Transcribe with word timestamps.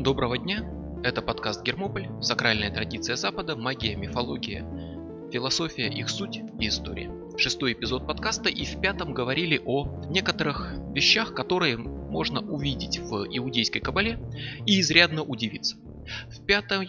Доброго 0.00 0.38
дня! 0.38 0.64
Это 1.04 1.20
подкаст 1.20 1.62
Гермополь, 1.62 2.08
сакральная 2.22 2.70
традиция 2.70 3.16
Запада, 3.16 3.54
магия, 3.54 3.96
мифология, 3.96 4.62
философия, 5.30 5.88
их 5.90 6.08
суть 6.08 6.40
и 6.58 6.68
история. 6.68 7.12
Шестой 7.36 7.74
эпизод 7.74 8.06
подкаста 8.06 8.48
и 8.48 8.64
в 8.64 8.80
пятом 8.80 9.12
говорили 9.12 9.60
о 9.62 10.02
некоторых 10.08 10.72
вещах, 10.94 11.34
которые 11.34 11.76
можно 11.76 12.40
увидеть 12.40 12.98
в 12.98 13.26
иудейской 13.26 13.82
кабале 13.82 14.18
и 14.64 14.80
изрядно 14.80 15.22
удивиться. 15.22 15.76
В 16.30 16.46
пятой 16.46 16.88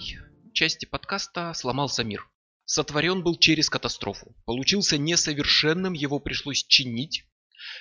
части 0.53 0.85
подкаста 0.85 1.51
сломался 1.53 2.05
мир. 2.05 2.29
Сотворен 2.63 3.23
был 3.23 3.35
через 3.35 3.69
катастрофу. 3.69 4.33
Получился 4.45 4.97
несовершенным, 4.97 5.91
его 5.91 6.19
пришлось 6.21 6.63
чинить. 6.63 7.25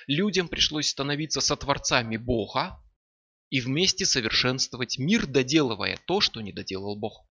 Людям 0.07 0.49
пришлось 0.49 0.89
становиться 0.89 1.39
сотворцами 1.39 2.17
Бога, 2.17 2.81
и 3.51 3.59
вместе 3.59 4.05
совершенствовать 4.05 4.97
мир, 4.97 5.27
доделывая 5.27 5.99
то, 6.07 6.21
что 6.21 6.41
не 6.41 6.51
доделал 6.51 6.95
Бог. 6.95 7.27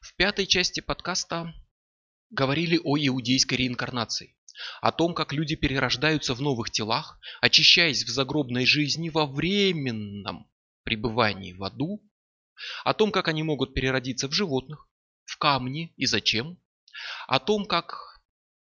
В 0.00 0.14
пятой 0.16 0.46
части 0.46 0.80
подкаста 0.80 1.54
говорили 2.30 2.78
о 2.82 2.98
иудейской 2.98 3.58
реинкарнации, 3.58 4.36
о 4.80 4.90
том, 4.90 5.14
как 5.14 5.32
люди 5.32 5.54
перерождаются 5.54 6.34
в 6.34 6.42
новых 6.42 6.70
телах, 6.70 7.18
очищаясь 7.40 8.04
в 8.04 8.08
загробной 8.08 8.66
жизни 8.66 9.08
во 9.08 9.24
временном 9.24 10.50
пребывании 10.82 11.52
в 11.52 11.62
аду, 11.62 12.02
о 12.84 12.92
том, 12.92 13.12
как 13.12 13.28
они 13.28 13.44
могут 13.44 13.72
переродиться 13.72 14.28
в 14.28 14.32
животных, 14.32 14.88
в 15.24 15.38
камни 15.38 15.94
и 15.96 16.06
зачем, 16.06 16.60
о 17.28 17.38
том, 17.38 17.66
как 17.66 18.15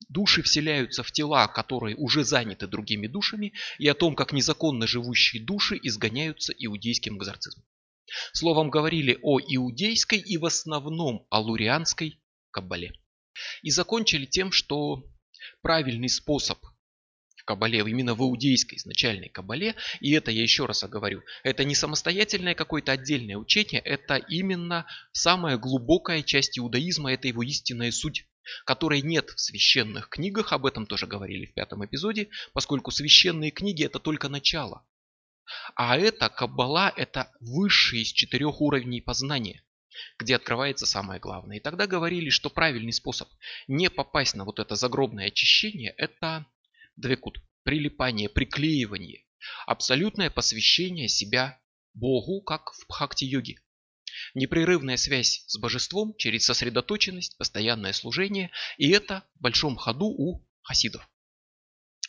Души 0.09 0.43
вселяются 0.43 1.03
в 1.03 1.13
тела, 1.13 1.49
которые 1.49 1.97
уже 1.97 2.25
заняты 2.25 2.67
другими 2.67 3.07
душами, 3.07 3.53
и 3.79 3.89
о 3.89 3.95
том, 3.95 4.15
как 4.15 4.33
незаконно 4.33 4.87
живущие 4.87 5.43
души 5.43 5.79
изгоняются 5.83 6.55
иудейским 6.57 7.19
экзорцизмом. 7.19 7.67
Словом, 8.33 8.71
говорили 8.71 9.19
о 9.23 9.39
иудейской 9.39 10.19
и 10.19 10.39
в 10.39 10.47
основном 10.47 11.27
о 11.31 11.41
лурианской 11.41 12.21
каббале. 12.51 12.93
И 13.63 13.71
закончили 13.71 14.25
тем, 14.25 14.51
что 14.51 15.05
правильный 15.61 16.09
способ 16.09 16.59
в 17.37 17.45
каббале, 17.45 17.81
именно 17.81 18.15
в 18.15 18.21
иудейской 18.21 18.79
изначальной 18.79 19.29
каббале, 19.29 19.75
и 20.01 20.13
это 20.13 20.31
я 20.31 20.43
еще 20.43 20.67
раз 20.67 20.83
оговорю, 20.85 21.23
это 21.43 21.65
не 21.65 21.75
самостоятельное 21.75 22.55
какое-то 22.55 22.93
отдельное 22.93 23.37
учение, 23.37 23.81
это 23.81 24.17
именно 24.17 24.87
самая 25.13 25.59
глубокая 25.59 26.23
часть 26.23 26.59
иудаизма, 26.59 27.13
это 27.13 27.29
его 27.29 27.43
истинная 27.43 27.91
суть 27.91 28.27
которой 28.65 29.03
нет 29.03 29.31
в 29.31 29.41
священных 29.41 30.09
книгах, 30.09 30.53
об 30.53 30.67
этом 30.67 30.87
тоже 30.87 31.07
говорили 31.07 31.47
в 31.47 31.55
пятом 31.55 31.85
эпизоде, 31.85 32.29
поскольку 32.53 32.91
священные 32.91 33.51
книги 33.51 33.85
это 33.85 33.99
только 33.99 34.29
начало. 34.29 34.87
А 35.75 35.97
это 35.97 36.29
Каббала, 36.29 36.93
это 36.95 37.33
высший 37.41 38.03
из 38.03 38.09
четырех 38.13 38.61
уровней 38.61 39.01
познания, 39.01 39.65
где 40.19 40.37
открывается 40.37 40.87
самое 40.87 41.21
главное. 41.21 41.57
И 41.57 41.61
тогда 41.61 41.87
говорили, 41.87 42.31
что 42.31 42.51
правильный 42.51 42.93
способ 42.93 43.29
не 43.67 43.89
попасть 43.89 44.35
на 44.35 44.45
вот 44.45 44.59
это 44.59 44.77
загробное 44.77 45.29
очищение, 45.29 45.95
это 45.97 46.47
двекут, 46.97 47.41
прилипание, 47.63 48.29
приклеивание, 48.29 49.25
абсолютное 49.67 50.31
посвящение 50.31 51.09
себя 51.09 51.59
Богу, 51.95 52.43
как 52.43 52.73
в 52.75 52.87
бхакти-йоге. 52.89 53.57
Непрерывная 54.35 54.97
связь 54.97 55.45
с 55.47 55.59
божеством 55.59 56.15
через 56.17 56.45
сосредоточенность, 56.45 57.37
постоянное 57.39 57.93
служение. 57.93 58.51
И 58.77 58.91
это 58.91 59.25
в 59.37 59.43
большом 59.43 59.77
ходу 59.77 60.07
у 60.07 60.47
хасидов. 60.63 61.09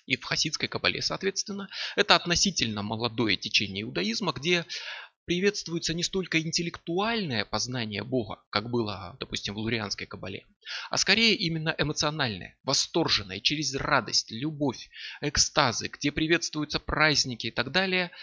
И 0.06 0.16
в 0.16 0.24
хасидской 0.24 0.68
кабале, 0.68 1.02
соответственно, 1.02 1.70
это 1.96 2.16
относительно 2.16 2.82
молодое 2.82 3.38
течение 3.38 3.84
иудаизма, 3.84 4.34
где 4.34 4.66
приветствуется 5.26 5.94
не 5.94 6.02
столько 6.02 6.42
интеллектуальное 6.42 7.46
познание 7.46 8.04
Бога, 8.04 8.42
как 8.50 8.72
было, 8.72 9.16
допустим, 9.20 9.54
в 9.54 9.60
лурианской 9.60 10.08
кабале, 10.08 10.48
а 10.90 10.98
скорее 10.98 11.36
именно 11.36 11.76
эмоциональное, 11.78 12.58
восторженное, 12.64 13.40
через 13.40 13.76
радость, 13.76 14.32
любовь, 14.32 14.90
экстазы, 15.22 15.90
где 15.90 16.12
приветствуются 16.12 16.80
праздники 16.80 17.48
и 17.48 17.52
так 17.52 17.72
далее– 17.72 18.10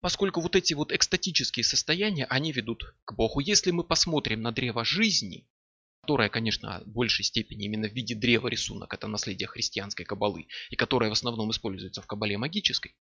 Поскольку 0.00 0.40
вот 0.40 0.56
эти 0.56 0.74
вот 0.74 0.92
экстатические 0.92 1.64
состояния, 1.64 2.26
они 2.26 2.52
ведут 2.52 2.94
к 3.04 3.14
Богу. 3.14 3.40
Если 3.40 3.70
мы 3.70 3.82
посмотрим 3.82 4.42
на 4.42 4.52
древо 4.52 4.84
жизни, 4.84 5.48
которое, 6.02 6.28
конечно, 6.28 6.82
в 6.84 6.88
большей 6.88 7.24
степени 7.24 7.64
именно 7.64 7.88
в 7.88 7.92
виде 7.92 8.14
древа 8.14 8.48
рисунок, 8.48 8.94
это 8.94 9.08
наследие 9.08 9.48
христианской 9.48 10.04
кабалы, 10.04 10.46
и 10.70 10.76
которое 10.76 11.10
в 11.10 11.14
основном 11.14 11.50
используется 11.50 12.02
в 12.02 12.06
кабале 12.06 12.38
магической. 12.38 12.94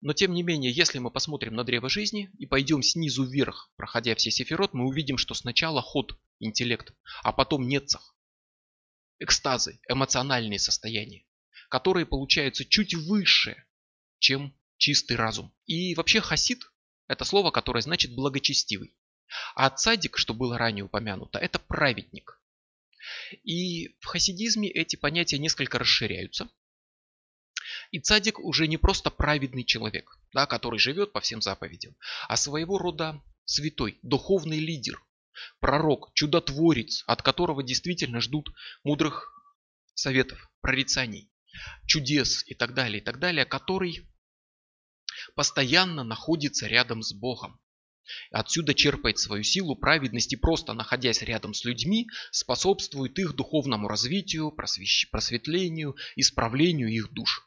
Но 0.00 0.12
тем 0.12 0.32
не 0.32 0.42
менее, 0.42 0.70
если 0.70 0.98
мы 0.98 1.10
посмотрим 1.10 1.54
на 1.54 1.64
древо 1.64 1.88
жизни 1.88 2.30
и 2.38 2.46
пойдем 2.46 2.82
снизу 2.82 3.24
вверх, 3.24 3.72
проходя 3.76 4.14
все 4.14 4.30
сефирот, 4.30 4.74
мы 4.74 4.86
увидим, 4.86 5.18
что 5.18 5.34
сначала 5.34 5.80
ход, 5.80 6.20
интеллект, 6.38 6.92
а 7.22 7.32
потом 7.32 7.66
нецах. 7.66 8.14
Экстазы, 9.18 9.80
эмоциональные 9.88 10.58
состояния, 10.58 11.24
которые 11.68 12.06
получаются 12.06 12.64
чуть 12.64 12.94
выше, 12.94 13.64
чем 14.18 14.54
чистый 14.78 15.16
разум. 15.16 15.52
И 15.66 15.94
вообще 15.94 16.20
хасид– 16.20 16.64
это 17.08 17.24
слово, 17.24 17.50
которое 17.50 17.82
значит 17.82 18.14
благочестивый. 18.14 18.96
А 19.54 19.68
цадик, 19.68 20.16
что 20.16 20.32
было 20.32 20.56
ранее 20.56 20.84
упомянуто, 20.84 21.38
это 21.38 21.58
праведник. 21.58 22.40
И 23.42 23.96
в 24.00 24.06
хасидизме 24.06 24.70
эти 24.70 24.96
понятия 24.96 25.38
несколько 25.38 25.78
расширяются. 25.78 26.48
И 27.90 28.00
цадик 28.00 28.38
уже 28.38 28.66
не 28.66 28.76
просто 28.76 29.10
праведный 29.10 29.64
человек, 29.64 30.18
да, 30.32 30.46
который 30.46 30.78
живет 30.78 31.12
по 31.12 31.20
всем 31.20 31.42
заповедям, 31.42 31.96
а 32.28 32.36
своего 32.36 32.78
рода 32.78 33.22
святой, 33.44 33.98
духовный 34.02 34.58
лидер, 34.58 35.02
пророк, 35.60 36.10
чудотворец, 36.14 37.04
от 37.06 37.22
которого 37.22 37.62
действительно 37.62 38.20
ждут 38.20 38.50
мудрых 38.84 39.32
советов, 39.94 40.50
прорицаний, 40.60 41.30
чудес 41.86 42.46
и 42.46 42.54
так 42.54 42.74
далее, 42.74 43.00
и 43.00 43.04
так 43.04 43.18
далее, 43.18 43.44
который 43.44 44.06
постоянно 45.38 46.02
находится 46.02 46.66
рядом 46.66 47.00
с 47.00 47.12
Богом. 47.12 47.60
Отсюда 48.32 48.74
черпает 48.74 49.20
свою 49.20 49.44
силу 49.44 49.76
праведности, 49.76 50.34
просто 50.34 50.72
находясь 50.72 51.22
рядом 51.22 51.54
с 51.54 51.64
людьми, 51.64 52.08
способствует 52.32 53.16
их 53.20 53.36
духовному 53.36 53.86
развитию, 53.86 54.50
просветлению, 54.50 55.94
исправлению 56.16 56.88
их 56.88 57.12
душ. 57.12 57.46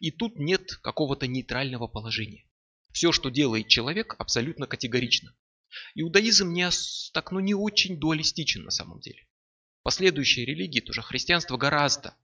И 0.00 0.10
тут 0.10 0.36
нет 0.40 0.74
какого-то 0.82 1.28
нейтрального 1.28 1.86
положения. 1.86 2.44
Все, 2.90 3.12
что 3.12 3.30
делает 3.30 3.68
человек, 3.68 4.16
абсолютно 4.18 4.66
категорично. 4.66 5.32
Иудаизм 5.94 6.52
не, 6.52 6.68
так, 7.12 7.30
ну, 7.30 7.38
не 7.38 7.54
очень 7.54 8.00
дуалистичен 8.00 8.64
на 8.64 8.72
самом 8.72 8.98
деле. 8.98 9.28
Последующие 9.84 10.44
религии, 10.44 10.80
тоже 10.80 11.02
христианство 11.02 11.56
гораздо 11.56 12.16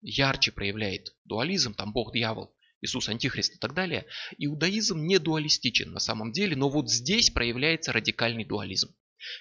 ярче 0.00 0.52
проявляет 0.52 1.12
дуализм, 1.24 1.74
там 1.74 1.92
Бог, 1.92 2.12
дьявол, 2.12 2.54
Иисус, 2.82 3.08
Антихрист 3.08 3.54
и 3.54 3.58
так 3.58 3.74
далее, 3.74 4.06
иудаизм 4.38 5.04
не 5.04 5.18
дуалистичен 5.18 5.92
на 5.92 6.00
самом 6.00 6.32
деле, 6.32 6.56
но 6.56 6.68
вот 6.68 6.90
здесь 6.90 7.30
проявляется 7.30 7.92
радикальный 7.92 8.44
дуализм. 8.44 8.94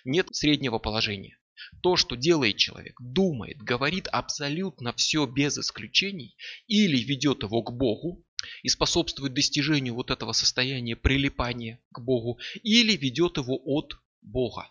Нет 0.06 0.28
среднего 0.34 0.78
положения. 0.78 1.38
То, 1.82 1.96
что 1.96 2.16
делает 2.16 2.58
человек, 2.58 2.96
думает, 3.00 3.58
говорит 3.58 4.08
абсолютно 4.08 4.94
все 4.94 5.26
без 5.26 5.58
исключений, 5.58 6.36
или 6.68 6.98
ведет 7.04 7.44
его 7.44 7.64
к 7.64 7.72
Богу 7.72 8.24
и 8.64 8.70
способствует 8.70 9.34
достижению 9.34 9.96
вот 9.96 10.12
этого 10.12 10.34
состояния 10.34 10.96
прилипания 10.96 11.82
к 11.92 12.00
Богу, 12.00 12.40
или 12.64 12.96
ведет 12.96 13.38
его 13.38 13.60
от 13.64 13.96
Бога. 14.22 14.68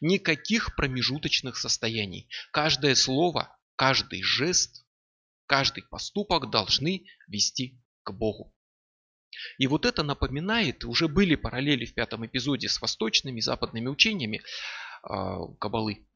Никаких 0.00 0.76
промежуточных 0.76 1.56
состояний. 1.56 2.28
Каждое 2.52 2.94
слово, 2.94 3.56
каждый 3.76 4.22
жест, 4.22 4.84
каждый 5.46 5.82
поступок 5.84 6.50
должны 6.50 7.06
вести 7.26 7.81
к 8.02 8.12
Богу. 8.12 8.54
И 9.58 9.66
вот 9.66 9.86
это 9.86 10.02
напоминает, 10.02 10.84
уже 10.84 11.08
были 11.08 11.34
параллели 11.36 11.86
в 11.86 11.94
пятом 11.94 12.26
эпизоде 12.26 12.68
с 12.68 12.80
восточными 12.80 13.40
западными 13.40 13.88
учениями 13.88 14.42
э, 15.08 15.36
Кабалы. 15.58 16.06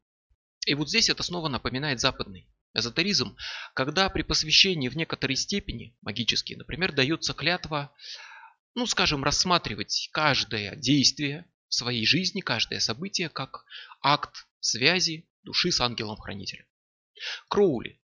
И 0.65 0.73
вот 0.75 0.89
здесь 0.89 1.09
это 1.09 1.23
снова 1.23 1.49
напоминает 1.49 1.99
западный 1.99 2.47
эзотеризм, 2.73 3.35
когда 3.73 4.09
при 4.09 4.21
посвящении 4.21 4.89
в 4.89 4.95
некоторой 4.95 5.35
степени, 5.35 5.97
магически, 6.01 6.53
например, 6.53 6.93
дается 6.93 7.33
клятва, 7.33 7.93
ну 8.75 8.85
скажем, 8.85 9.23
рассматривать 9.23 10.09
каждое 10.11 10.75
действие 10.75 11.45
в 11.69 11.73
своей 11.73 12.05
жизни, 12.05 12.41
каждое 12.41 12.79
событие 12.79 13.29
как 13.29 13.65
акт 14.01 14.47
связи 14.59 15.27
души 15.43 15.71
с 15.71 15.81
ангелом-хранителем. 15.81 16.65
Кроули 17.49 17.99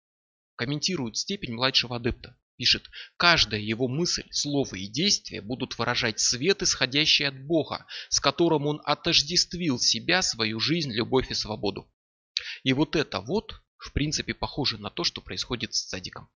комментирует 0.56 1.18
степень 1.18 1.54
младшего 1.54 1.98
адепта 1.98 2.38
пишет, 2.62 2.92
каждая 3.18 3.60
его 3.60 3.88
мысль, 3.88 4.24
слово 4.30 4.76
и 4.76 4.86
действие 4.86 5.42
будут 5.42 5.80
выражать 5.80 6.20
свет, 6.20 6.62
исходящий 6.62 7.28
от 7.28 7.44
Бога, 7.44 7.88
с 8.10 8.20
которым 8.20 8.68
он 8.68 8.80
отождествил 8.86 9.80
себя, 9.80 10.22
свою 10.22 10.60
жизнь, 10.60 10.92
любовь 10.92 11.32
и 11.32 11.34
свободу. 11.34 11.92
И 12.62 12.74
вот 12.74 12.96
это 12.96 13.20
вот, 13.20 13.56
в 13.78 13.92
принципе, 13.94 14.36
похоже 14.36 14.78
на 14.78 14.92
то, 14.92 15.04
что 15.04 15.22
происходит 15.22 15.74
с 15.74 15.88
садиком. 15.88 16.30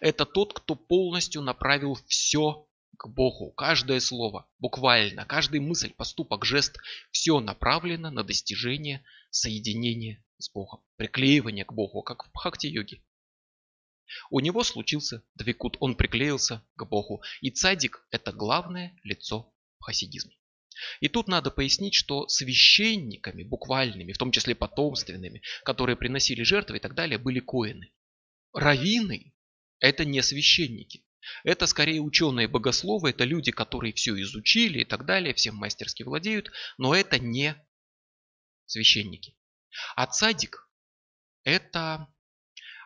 Это 0.00 0.26
тот, 0.26 0.52
кто 0.52 0.74
полностью 0.74 1.40
направил 1.40 1.98
все 2.06 2.66
к 2.98 3.08
Богу. 3.08 3.52
Каждое 3.52 4.00
слово, 4.00 4.46
буквально, 4.58 5.24
каждый 5.24 5.60
мысль, 5.60 5.94
поступок, 5.94 6.44
жест, 6.44 6.76
все 7.12 7.40
направлено 7.40 8.10
на 8.10 8.24
достижение 8.24 9.02
соединения 9.30 10.22
с 10.36 10.50
Богом, 10.52 10.82
приклеивание 10.96 11.64
к 11.64 11.72
Богу, 11.72 12.02
как 12.02 12.26
в 12.26 12.30
бхакти-йоге. 12.32 13.02
У 14.30 14.40
него 14.40 14.64
случился 14.64 15.22
двикут, 15.34 15.76
он 15.80 15.96
приклеился 15.96 16.64
к 16.76 16.84
Богу. 16.84 17.22
И 17.40 17.50
цадик– 17.50 18.06
это 18.10 18.32
главное 18.32 18.98
лицо 19.04 19.52
в 19.78 19.84
хасидизме. 19.84 20.36
И 21.00 21.08
тут 21.08 21.28
надо 21.28 21.50
пояснить, 21.50 21.94
что 21.94 22.28
священниками, 22.28 23.42
буквальными, 23.42 24.12
в 24.12 24.18
том 24.18 24.32
числе 24.32 24.54
потомственными, 24.54 25.42
которые 25.64 25.96
приносили 25.96 26.42
жертвы 26.42 26.78
и 26.78 26.80
так 26.80 26.94
далее, 26.94 27.18
были 27.18 27.40
коины. 27.40 27.92
Равины– 28.52 29.34
это 29.80 30.04
не 30.04 30.22
священники. 30.22 31.04
Это 31.44 31.66
скорее 31.66 32.00
ученые 32.00 32.48
богословы, 32.48 33.10
это 33.10 33.24
люди, 33.24 33.52
которые 33.52 33.92
все 33.92 34.20
изучили 34.20 34.80
и 34.80 34.84
так 34.84 35.06
далее, 35.06 35.34
всем 35.34 35.54
мастерски 35.54 36.02
владеют, 36.02 36.50
но 36.78 36.94
это 36.94 37.18
не 37.18 37.54
священники. 38.66 39.36
А 39.94 40.06
цадик– 40.06 40.68
это 41.44 42.11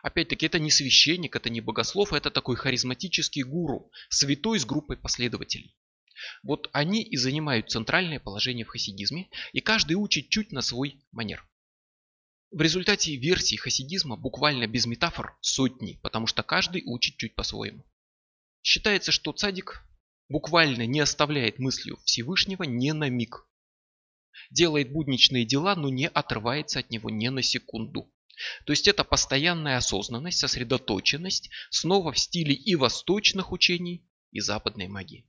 Опять-таки, 0.07 0.45
это 0.45 0.57
не 0.57 0.71
священник, 0.71 1.35
это 1.35 1.49
не 1.49 1.59
богослов, 1.59 2.13
это 2.13 2.31
такой 2.31 2.55
харизматический 2.55 3.43
гуру, 3.43 3.91
святой 4.07 4.57
с 4.57 4.63
группой 4.63 4.95
последователей. 4.95 5.75
Вот 6.43 6.69
они 6.71 7.03
и 7.03 7.17
занимают 7.17 7.69
центральное 7.69 8.21
положение 8.21 8.63
в 8.63 8.69
хасидизме, 8.69 9.27
и 9.51 9.59
каждый 9.59 9.95
учит 9.95 10.29
чуть 10.29 10.53
на 10.53 10.61
свой 10.61 11.03
манер. 11.11 11.45
В 12.51 12.61
результате 12.61 13.17
версий 13.17 13.57
хасидизма 13.57 14.15
буквально 14.15 14.65
без 14.65 14.85
метафор 14.85 15.37
сотни, 15.41 15.99
потому 16.01 16.25
что 16.25 16.41
каждый 16.41 16.83
учит 16.85 17.17
чуть 17.17 17.35
по-своему. 17.35 17.83
Считается, 18.63 19.11
что 19.11 19.33
цадик 19.33 19.83
буквально 20.29 20.85
не 20.85 21.01
оставляет 21.01 21.59
мыслью 21.59 21.97
Всевышнего 22.05 22.63
ни 22.63 22.91
на 22.91 23.09
миг. 23.09 23.45
Делает 24.51 24.89
будничные 24.89 25.43
дела, 25.43 25.75
но 25.75 25.89
не 25.89 26.07
отрывается 26.07 26.79
от 26.79 26.91
него 26.91 27.09
ни 27.09 27.27
на 27.27 27.41
секунду. 27.41 28.09
То 28.65 28.73
есть 28.73 28.87
это 28.87 29.03
постоянная 29.03 29.77
осознанность, 29.77 30.39
сосредоточенность, 30.39 31.49
снова 31.69 32.11
в 32.11 32.19
стиле 32.19 32.53
и 32.53 32.75
восточных 32.75 33.51
учений, 33.51 34.07
и 34.31 34.39
западной 34.39 34.87
магии. 34.87 35.25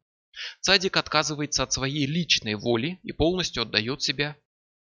Цадик 0.61 0.97
отказывается 0.97 1.63
от 1.63 1.73
своей 1.73 2.07
личной 2.07 2.55
воли 2.55 3.01
и 3.03 3.13
полностью 3.13 3.63
отдает 3.63 4.03
себя 4.03 4.37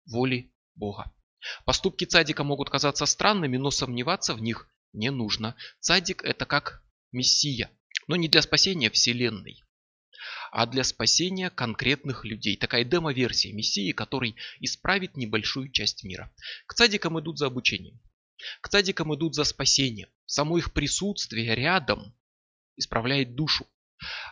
воле 0.06 0.51
Бога. 0.75 1.12
Поступки 1.65 2.06
цадика 2.06 2.44
могут 2.44 2.69
казаться 2.69 3.06
странными, 3.06 3.57
но 3.57 3.71
сомневаться 3.71 4.33
в 4.33 4.41
них 4.41 4.68
не 4.94 5.09
нужно. 5.09 5.56
Цадик 5.79 6.23
это 6.23 6.45
как 6.45 6.83
мессия, 7.12 7.71
но 8.07 8.15
не 8.15 8.27
для 8.27 8.41
спасения 8.41 8.89
Вселенной, 8.89 9.63
а 10.51 10.65
для 10.68 10.83
спасения 10.83 11.50
конкретных 11.50 12.25
людей. 12.25 12.57
Такая 12.57 12.83
демо-версия 12.83 13.53
мессии, 13.53 13.91
который 13.91 14.35
исправит 14.59 15.18
небольшую 15.18 15.71
часть 15.71 16.03
мира. 16.03 16.33
К 16.68 16.75
цадикам 16.75 17.19
идут 17.19 17.39
за 17.39 17.47
обучением. 17.47 18.00
К 18.61 18.69
цадикам 18.69 19.13
идут 19.15 19.35
за 19.35 19.43
спасением. 19.43 20.09
Само 20.25 20.57
их 20.57 20.73
присутствие 20.73 21.55
рядом 21.55 22.13
исправляет 22.77 23.35
душу. 23.35 23.67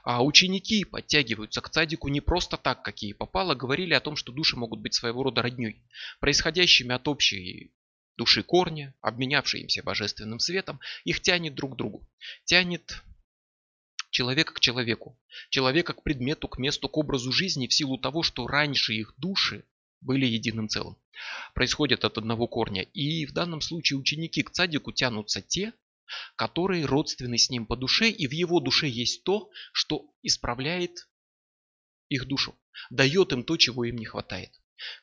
А 0.04 0.24
ученики 0.24 0.84
подтягиваются 0.84 1.62
к 1.62 1.70
цадику 1.70 2.08
не 2.08 2.22
просто 2.22 2.58
так, 2.58 2.84
какие 2.84 3.14
попало, 3.14 3.54
говорили 3.54 3.94
о 3.94 4.00
том, 4.00 4.16
что 4.16 4.32
души 4.32 4.58
могут 4.58 4.80
быть 4.80 4.96
своего 4.96 5.24
рода 5.24 5.42
родней, 5.44 5.84
происходящими 6.20 6.96
от 6.96 7.08
общей 7.08 7.72
души 8.18 8.44
корня, 8.44 8.96
обменявшиеся 9.02 9.84
божественным 9.84 10.40
светом, 10.40 10.80
их 11.06 11.22
тянет 11.22 11.56
друг 11.56 11.74
к 11.74 11.78
другу. 11.78 12.10
Тянет 12.46 13.04
человека 14.10 14.54
к 14.54 14.60
человеку, 14.60 15.18
человека 15.50 15.94
к 15.94 16.04
предмету, 16.04 16.48
к 16.48 16.58
месту, 16.58 16.90
к 16.90 16.98
образу 16.98 17.32
жизни 17.32 17.68
в 17.68 17.74
силу 17.74 17.98
того, 17.98 18.24
что 18.24 18.48
раньше 18.48 18.94
их 18.94 19.14
души 19.18 19.64
были 20.02 20.26
единым 20.26 20.70
целым. 20.70 20.98
Происходят 21.54 22.06
от 22.06 22.18
одного 22.18 22.48
корня. 22.48 22.84
И 22.84 23.26
в 23.26 23.34
данном 23.34 23.62
случае 23.62 24.00
ученики 24.00 24.42
к 24.44 24.52
цадику 24.52 24.92
тянутся 24.92 25.42
те, 25.42 25.74
которые 26.36 26.86
родственны 26.86 27.38
с 27.38 27.50
ним 27.50 27.66
по 27.66 27.76
душе, 27.76 28.10
и 28.10 28.28
в 28.28 28.32
его 28.32 28.60
душе 28.60 28.88
есть 28.88 29.24
то, 29.24 29.50
что 29.74 30.06
исправляет 30.24 31.10
их 32.08 32.28
душу, 32.28 32.56
дает 32.90 33.32
им 33.32 33.44
то, 33.44 33.58
чего 33.58 33.86
им 33.86 33.98
не 33.98 34.06
хватает. 34.06 34.52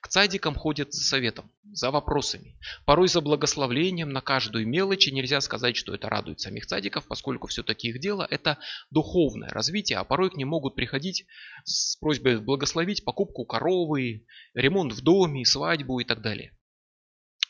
К 0.00 0.08
цадикам 0.08 0.54
ходят 0.54 0.92
за 0.92 1.04
советом, 1.04 1.50
за 1.72 1.90
вопросами, 1.90 2.58
порой 2.84 3.08
за 3.08 3.20
благословлением 3.20 4.10
на 4.10 4.20
каждую 4.20 4.66
мелочь, 4.66 5.08
и 5.08 5.12
нельзя 5.12 5.40
сказать, 5.40 5.76
что 5.76 5.94
это 5.94 6.08
радует 6.08 6.40
самих 6.40 6.66
цадиков, 6.66 7.06
поскольку 7.06 7.46
все-таки 7.48 7.88
их 7.88 8.00
дело 8.00 8.26
это 8.30 8.58
духовное 8.90 9.50
развитие, 9.50 9.98
а 9.98 10.04
порой 10.04 10.30
к 10.30 10.36
ним 10.36 10.48
могут 10.48 10.74
приходить 10.74 11.26
с 11.64 11.96
просьбой 11.96 12.40
благословить 12.40 13.04
покупку 13.04 13.44
коровы, 13.44 14.26
ремонт 14.54 14.92
в 14.92 15.02
доме, 15.02 15.44
свадьбу 15.44 16.00
и 16.00 16.04
так 16.04 16.22
далее. 16.22 16.56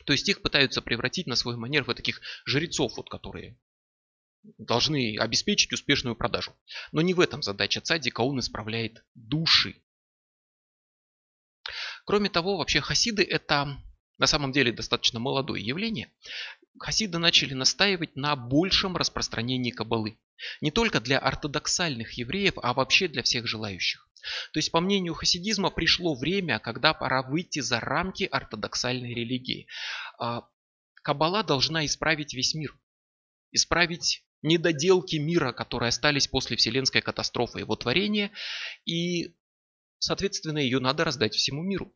То 0.05 0.13
есть 0.13 0.27
их 0.29 0.41
пытаются 0.41 0.81
превратить 0.81 1.27
на 1.27 1.35
свой 1.35 1.57
манер 1.57 1.83
в 1.83 1.93
таких 1.93 2.21
жрецов, 2.45 2.95
вот, 2.97 3.09
которые 3.09 3.57
должны 4.57 5.17
обеспечить 5.17 5.73
успешную 5.73 6.15
продажу. 6.15 6.55
Но 6.91 7.01
не 7.01 7.13
в 7.13 7.19
этом 7.19 7.41
задача 7.41 7.81
цадика, 7.81 8.21
он 8.21 8.39
исправляет 8.39 9.03
души 9.15 9.81
Кроме 12.07 12.29
того, 12.29 12.55
вообще 12.55 12.79
хасиды 12.79 13.21
это 13.21 13.77
на 14.17 14.27
самом 14.27 14.53
деле 14.53 14.71
достаточно 14.71 15.19
молодое 15.19 15.61
явление. 15.61 16.09
Хасиды 16.79 17.17
начали 17.17 17.53
настаивать 17.53 18.15
на 18.15 18.37
большем 18.37 18.95
распространении 18.95 19.71
кабалы. 19.71 20.17
Не 20.61 20.71
только 20.71 21.01
для 21.01 21.19
ортодоксальных 21.19 22.13
евреев, 22.13 22.53
а 22.63 22.73
вообще 22.73 23.09
для 23.09 23.23
всех 23.23 23.45
желающих. 23.45 24.07
То 24.53 24.59
есть, 24.59 24.71
по 24.71 24.79
мнению 24.79 25.15
хасидизма, 25.15 25.69
пришло 25.69 26.15
время, 26.15 26.59
когда 26.59 26.93
пора 26.93 27.23
выйти 27.23 27.59
за 27.59 27.81
рамки 27.81 28.23
ортодоксальной 28.23 29.13
религии. 29.13 29.67
А, 30.17 30.47
кабала 31.03 31.43
должна 31.43 31.85
исправить 31.85 32.33
весь 32.33 32.53
мир. 32.53 32.73
Исправить 33.51 34.23
недоделки 34.41 35.17
мира, 35.17 35.51
которые 35.51 35.89
остались 35.89 36.27
после 36.27 36.55
вселенской 36.55 37.01
катастрофы 37.01 37.59
его 37.59 37.75
творения. 37.75 38.31
И 38.85 39.35
Соответственно, 39.99 40.59
ее 40.59 40.79
надо 40.79 41.03
раздать 41.03 41.35
всему 41.35 41.63
миру, 41.63 41.95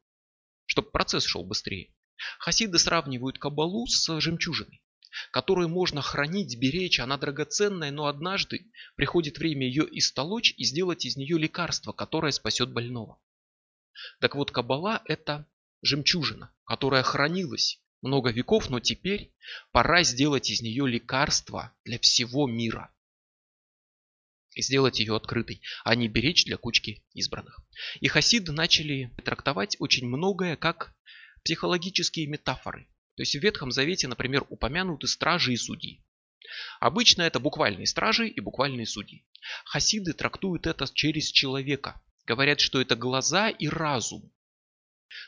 чтобы 0.66 0.92
процесс 0.92 1.24
шел 1.24 1.44
быстрее. 1.44 1.94
Хасиды 2.40 2.80
сравнивают 2.80 3.38
кабалу 3.38 3.88
с 3.88 4.20
жемчужиной, 4.20 4.84
которую 5.32 5.70
можно 5.70 6.02
хранить, 6.02 6.58
беречь, 6.58 7.00
она 7.00 7.18
драгоценная, 7.18 7.92
но 7.92 8.06
однажды 8.06 8.72
приходит 8.96 9.38
время 9.38 9.68
ее 9.68 9.88
истолочь 9.98 10.54
и 10.58 10.64
сделать 10.64 11.06
из 11.06 11.18
нее 11.18 11.38
лекарство, 11.38 11.92
которое 11.92 12.32
спасет 12.32 12.72
больного. 12.72 13.20
Так 14.20 14.36
вот, 14.36 14.52
кабала 14.52 15.02
это 15.06 15.48
жемчужина, 15.82 16.54
которая 16.66 17.04
хранилась 17.04 17.82
много 18.02 18.32
веков, 18.32 18.70
но 18.70 18.80
теперь 18.80 19.34
пора 19.72 20.04
сделать 20.04 20.50
из 20.50 20.62
нее 20.62 20.88
лекарство 20.88 21.74
для 21.86 22.00
всего 22.00 22.48
мира 22.48 22.94
и 24.54 24.62
сделать 24.62 25.00
ее 25.00 25.16
открытой, 25.16 25.62
а 25.84 25.96
не 25.96 26.08
беречь 26.08 26.46
для 26.46 26.58
кучки 26.58 27.04
избранных. 27.14 27.60
И 28.00 28.08
хасиды 28.08 28.52
начали 28.52 29.12
трактовать 29.24 29.78
очень 29.80 30.08
многое 30.08 30.56
как 30.56 30.94
психологические 31.44 32.28
метафоры. 32.28 32.88
То 33.16 33.22
есть 33.22 33.36
в 33.36 33.40
Ветхом 33.40 33.72
Завете, 33.72 34.08
например, 34.08 34.46
упомянуты 34.50 35.08
стражи 35.08 35.54
и 35.54 35.58
судьи. 35.58 36.04
Обычно 36.80 37.22
это 37.22 37.40
буквальные 37.40 37.88
стражи 37.88 38.28
и 38.28 38.40
буквальные 38.42 38.86
судьи. 38.86 39.26
Хасиды 39.66 40.14
трактуют 40.14 40.68
это 40.68 40.86
через 40.94 41.32
человека. 41.32 42.02
Говорят, 42.26 42.60
что 42.60 42.82
это 42.82 42.96
глаза 42.96 43.50
и 43.50 43.68
разум. 43.68 44.32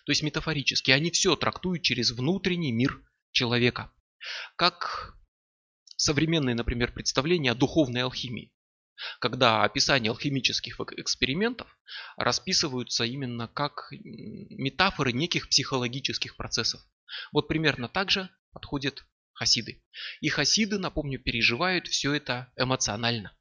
То 0.05 0.11
есть 0.11 0.23
метафорически. 0.23 0.91
Они 0.91 1.11
все 1.11 1.35
трактуют 1.35 1.83
через 1.83 2.11
внутренний 2.11 2.71
мир 2.71 3.01
человека. 3.31 3.91
Как 4.55 5.17
современные, 5.97 6.55
например, 6.55 6.93
представления 6.93 7.51
о 7.51 7.55
духовной 7.55 8.03
алхимии 8.03 8.51
когда 9.19 9.63
описания 9.63 10.09
алхимических 10.09 10.79
экспериментов 10.97 11.67
расписываются 12.17 13.03
именно 13.03 13.47
как 13.47 13.87
метафоры 13.91 15.11
неких 15.11 15.49
психологических 15.49 16.35
процессов. 16.35 16.81
Вот 17.31 17.47
примерно 17.47 17.87
так 17.87 18.11
же 18.11 18.29
подходят 18.51 19.05
хасиды. 19.33 19.83
И 20.21 20.29
хасиды, 20.29 20.77
напомню, 20.77 21.19
переживают 21.19 21.87
все 21.87 22.13
это 22.13 22.51
эмоционально. 22.55 23.35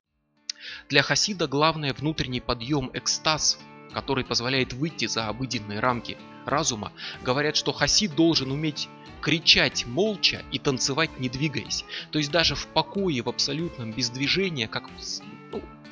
Для 0.88 1.02
хасида 1.02 1.49
главное 1.49 1.92
внутренний 1.92 2.40
подъем, 2.40 2.90
экстаз, 2.94 3.59
который 3.92 4.25
позволяет 4.25 4.73
выйти 4.73 5.06
за 5.06 5.28
обыденные 5.28 5.80
рамки 5.80 6.16
разума. 6.47 6.92
Говорят, 7.23 7.56
что 7.56 7.73
хасид 7.73 8.14
должен 8.14 8.50
уметь 8.50 8.88
кричать 9.21 9.87
молча 9.87 10.42
и 10.50 10.59
танцевать 10.59 11.18
не 11.18 11.28
двигаясь. 11.28 11.85
То 12.11 12.18
есть 12.18 12.30
даже 12.30 12.54
в 12.54 12.66
покое, 12.66 13.23
в 13.23 13.28
абсолютном 13.28 13.92
бездвижении, 13.92 14.66
как 14.66 14.90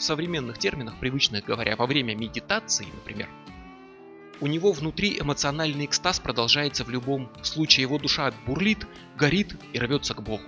в 0.00 0.02
современных 0.02 0.58
терминах, 0.58 0.98
привычных 0.98 1.44
говоря, 1.44 1.76
во 1.76 1.86
время 1.86 2.14
медитации, 2.14 2.86
например, 2.86 3.28
у 4.40 4.46
него 4.46 4.72
внутри 4.72 5.20
эмоциональный 5.20 5.84
экстаз 5.84 6.18
продолжается 6.18 6.84
в 6.84 6.88
любом 6.88 7.30
случае. 7.42 7.82
Его 7.82 7.98
душа 7.98 8.32
бурлит, 8.46 8.86
горит 9.18 9.54
и 9.74 9.78
рвется 9.78 10.14
к 10.14 10.22
Богу. 10.22 10.44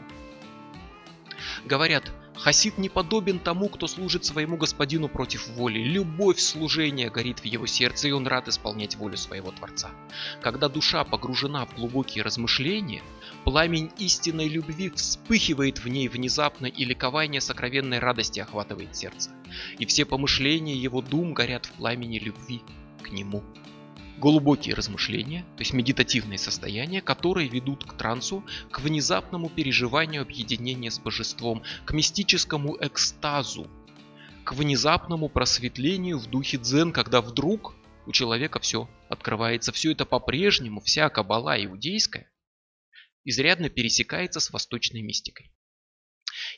Говорят, 1.67 2.11
Хасид 2.35 2.79
не 2.79 2.89
подобен 2.89 3.39
тому, 3.39 3.69
кто 3.69 3.87
служит 3.87 4.25
своему 4.25 4.57
господину 4.57 5.09
против 5.09 5.47
воли. 5.49 5.81
Любовь 5.81 6.41
служения 6.41 7.11
горит 7.11 7.41
в 7.41 7.45
его 7.45 7.67
сердце, 7.67 8.09
и 8.09 8.13
он 8.13 8.27
рад 8.27 8.49
исполнять 8.49 8.97
волю 8.97 9.19
своего 9.19 9.51
Творца. 9.51 9.91
Когда 10.41 10.71
душа 10.71 11.05
погружена 11.05 11.67
в 11.67 11.75
глубокие 11.75 12.25
размышления, 12.25 13.03
пламень 13.45 13.91
истинной 13.99 14.49
любви 14.49 14.91
вспыхивает 14.91 15.79
в 15.79 15.89
ней 15.89 16.09
внезапно, 16.09 16.67
и 16.67 16.85
ликование 16.85 17.41
сокровенной 17.41 17.99
радости 17.99 18.41
охватывает 18.41 18.97
сердце. 18.97 19.31
И 19.79 19.87
все 19.87 20.05
помышления 20.05 20.75
его 20.75 21.01
дум 21.01 21.35
горят 21.35 21.67
в 21.67 21.73
пламени 21.73 22.19
любви 22.19 22.63
к 23.03 23.11
нему 23.11 23.43
глубокие 24.23 24.77
размышления, 24.77 25.41
то 25.57 25.63
есть 25.63 25.73
медитативные 25.73 26.39
состояния, 26.39 27.03
которые 27.03 27.49
ведут 27.49 27.85
к 27.85 27.95
трансу, 27.95 28.45
к 28.71 28.79
внезапному 28.79 29.49
переживанию 29.49 30.23
объединения 30.23 30.93
с 30.93 31.01
божеством, 31.01 31.65
к 31.85 31.93
мистическому 31.93 32.77
экстазу, 32.81 33.67
к 34.45 34.53
внезапному 34.53 35.29
просветлению 35.29 36.21
в 36.21 36.27
духе 36.31 36.59
дзен, 36.59 36.93
когда 36.93 37.21
вдруг 37.21 37.75
у 38.07 38.13
человека 38.13 38.61
все 38.61 38.89
открывается. 39.09 39.73
Все 39.73 39.91
это 39.91 40.05
по-прежнему, 40.05 40.81
вся 40.81 41.09
кабала 41.09 41.57
иудейская, 41.65 42.29
изрядно 43.25 43.69
пересекается 43.71 44.41
с 44.41 44.51
восточной 44.51 45.03
мистикой. 45.03 45.53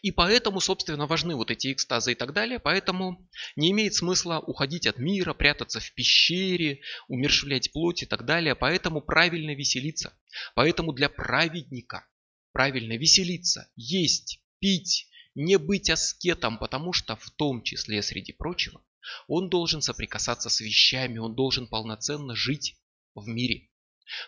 И 0.03 0.11
поэтому, 0.11 0.61
собственно, 0.61 1.07
важны 1.07 1.35
вот 1.35 1.51
эти 1.51 1.73
экстазы 1.73 2.13
и 2.13 2.15
так 2.15 2.33
далее. 2.33 2.59
Поэтому 2.59 3.29
не 3.57 3.71
имеет 3.71 3.95
смысла 3.95 4.39
уходить 4.39 4.87
от 4.87 4.99
мира, 4.99 5.35
прятаться 5.35 5.81
в 5.81 5.93
пещере, 5.95 6.81
умершвлять 7.09 7.73
плоть 7.73 8.03
и 8.03 8.07
так 8.07 8.25
далее. 8.25 8.55
Поэтому 8.55 9.01
правильно 9.01 9.55
веселиться. 9.55 10.17
Поэтому 10.55 10.93
для 10.93 11.09
праведника 11.09 12.07
правильно 12.53 12.97
веселиться, 12.97 13.69
есть, 13.77 14.41
пить, 14.61 15.09
не 15.35 15.59
быть 15.59 15.91
аскетом, 15.91 16.59
потому 16.59 16.93
что 16.93 17.17
в 17.17 17.31
том 17.31 17.63
числе, 17.63 18.01
среди 18.03 18.33
прочего, 18.33 18.81
он 19.27 19.51
должен 19.51 19.83
соприкасаться 19.83 20.49
с 20.49 20.61
вещами, 20.61 21.19
он 21.19 21.35
должен 21.35 21.67
полноценно 21.67 22.37
жить 22.37 22.77
в 23.15 23.27
мире. 23.27 23.69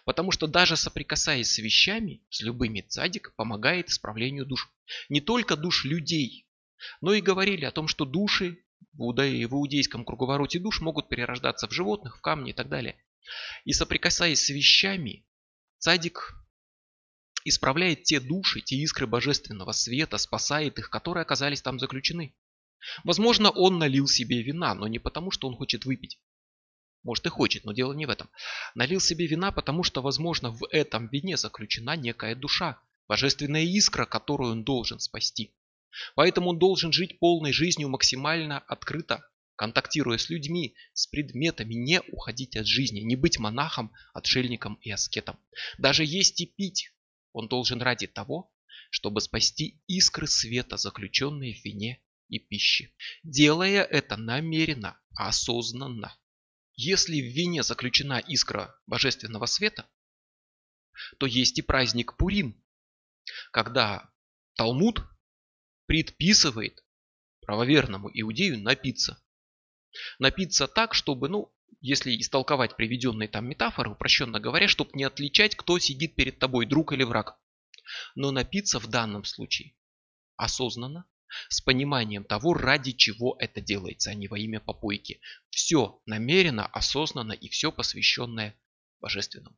Потому 0.04 0.33
что 0.33 0.47
даже 0.47 0.76
соприкасаясь 0.76 1.52
с 1.52 1.59
вещами, 1.59 2.23
с 2.30 2.40
любыми 2.40 2.80
цадик 2.80 3.35
помогает 3.37 3.88
исправлению 3.88 4.47
душ. 4.47 4.71
Не 5.09 5.21
только 5.21 5.56
душ 5.56 5.85
людей, 5.85 6.49
но 7.00 7.12
и 7.14 7.21
говорили 7.21 7.64
о 7.64 7.73
том, 7.73 7.88
что 7.88 8.04
души 8.04 8.59
в, 8.92 9.02
иудейском 9.02 10.04
круговороте 10.04 10.59
душ 10.59 10.80
могут 10.80 11.09
перерождаться 11.09 11.68
в 11.68 11.73
животных, 11.73 12.18
в 12.18 12.21
камни 12.21 12.50
и 12.50 12.54
так 12.54 12.68
далее. 12.68 12.97
И 13.64 13.73
соприкасаясь 13.73 14.40
с 14.40 14.49
вещами, 14.49 15.26
цадик 15.78 16.35
исправляет 17.45 18.04
те 18.04 18.21
души, 18.21 18.61
те 18.61 18.76
искры 18.76 19.06
божественного 19.06 19.73
света, 19.73 20.18
спасает 20.18 20.78
их, 20.78 20.90
которые 20.90 21.23
оказались 21.23 21.62
там 21.62 21.78
заключены. 21.78 22.35
Возможно, 23.04 23.50
он 23.50 23.78
налил 23.78 24.06
себе 24.06 24.42
вина, 24.42 24.75
но 24.75 24.88
не 24.88 24.99
потому, 24.99 25.30
что 25.30 25.49
он 25.49 25.56
хочет 25.56 25.85
выпить. 25.85 26.18
Может 27.07 27.27
и 27.27 27.29
хочет, 27.29 27.65
но 27.65 27.73
дело 27.73 27.93
не 27.93 28.05
в 28.05 28.11
этом. 28.11 28.29
Налил 28.75 28.99
себе 28.99 29.29
вина, 29.29 29.53
потому 29.53 29.85
что, 29.85 30.03
возможно, 30.03 30.51
в 30.51 30.67
этом 30.73 31.07
вине 31.07 31.37
заключена 31.37 31.95
некая 31.95 32.35
душа, 32.35 32.81
божественная 33.07 33.63
искра, 33.63 34.07
которую 34.07 34.51
он 34.51 34.65
должен 34.65 34.99
спасти. 34.99 35.55
Поэтому 36.17 36.51
он 36.51 36.59
должен 36.59 36.93
жить 36.93 37.21
полной 37.21 37.53
жизнью 37.53 37.91
максимально 37.91 38.59
открыто, 38.59 39.25
контактируя 39.55 40.19
с 40.19 40.31
людьми, 40.31 40.75
с 40.95 41.07
предметами, 41.07 41.75
не 41.75 42.01
уходить 42.11 42.57
от 42.57 42.67
жизни, 42.67 42.99
не 43.03 43.15
быть 43.15 43.39
монахом, 43.39 43.93
отшельником 44.13 44.75
и 44.83 44.91
аскетом. 44.91 45.39
Даже 45.79 46.05
есть 46.05 46.41
и 46.41 46.47
пить 46.47 46.91
он 47.33 47.47
должен 47.47 47.81
ради 47.83 48.09
того, 48.09 48.51
чтобы 48.91 49.21
спасти 49.21 49.81
искры 49.87 50.27
света, 50.27 50.77
заключенные 50.77 51.55
в 51.55 51.65
вине 51.65 52.03
и 52.29 52.41
пище, 52.41 52.91
делая 53.23 53.85
это 53.85 54.17
намеренно, 54.17 54.99
осознанно. 55.15 56.17
Если 56.76 57.21
в 57.21 57.35
вине 57.35 57.62
заключена 57.62 58.18
искра 58.18 58.78
божественного 58.87 59.47
света, 59.47 59.88
то 61.18 61.26
есть 61.26 61.59
и 61.59 61.62
праздник 61.62 62.16
Пурим, 62.16 62.62
когда 63.50 64.12
Талмуд 64.54 65.02
предписывает 65.87 66.85
правоверному 67.40 68.11
иудею 68.12 68.61
напиться. 68.61 69.23
Напиться 70.18 70.68
так, 70.68 70.95
чтобы, 70.95 71.28
ну, 71.28 71.54
если 71.80 72.18
истолковать 72.18 72.76
приведенные 72.76 73.28
там 73.28 73.47
метафоры, 73.49 73.90
упрощенно 73.90 74.40
говоря, 74.40 74.68
чтобы 74.68 74.90
не 74.95 75.04
отличать, 75.04 75.56
кто 75.56 75.78
сидит 75.78 76.14
перед 76.14 76.38
тобой, 76.38 76.66
друг 76.66 76.92
или 76.92 77.04
враг. 77.04 77.38
Но 78.14 78.33
напиться 78.33 78.78
в 78.80 78.88
данном 78.88 79.25
случае 79.25 79.76
осознанно, 80.37 81.09
с 81.49 81.61
пониманием 81.61 82.25
того, 82.25 82.54
ради 82.54 82.92
чего 82.92 83.37
это 83.38 83.61
делается, 83.61 84.11
а 84.11 84.14
не 84.14 84.28
во 84.28 84.38
имя 84.38 84.61
попойки. 84.61 85.21
Все 85.50 86.00
намеренно, 86.06 86.66
осознанно 86.66 87.33
и 87.33 87.49
все 87.49 87.73
посвященное 87.73 88.54
божественному. 89.00 89.56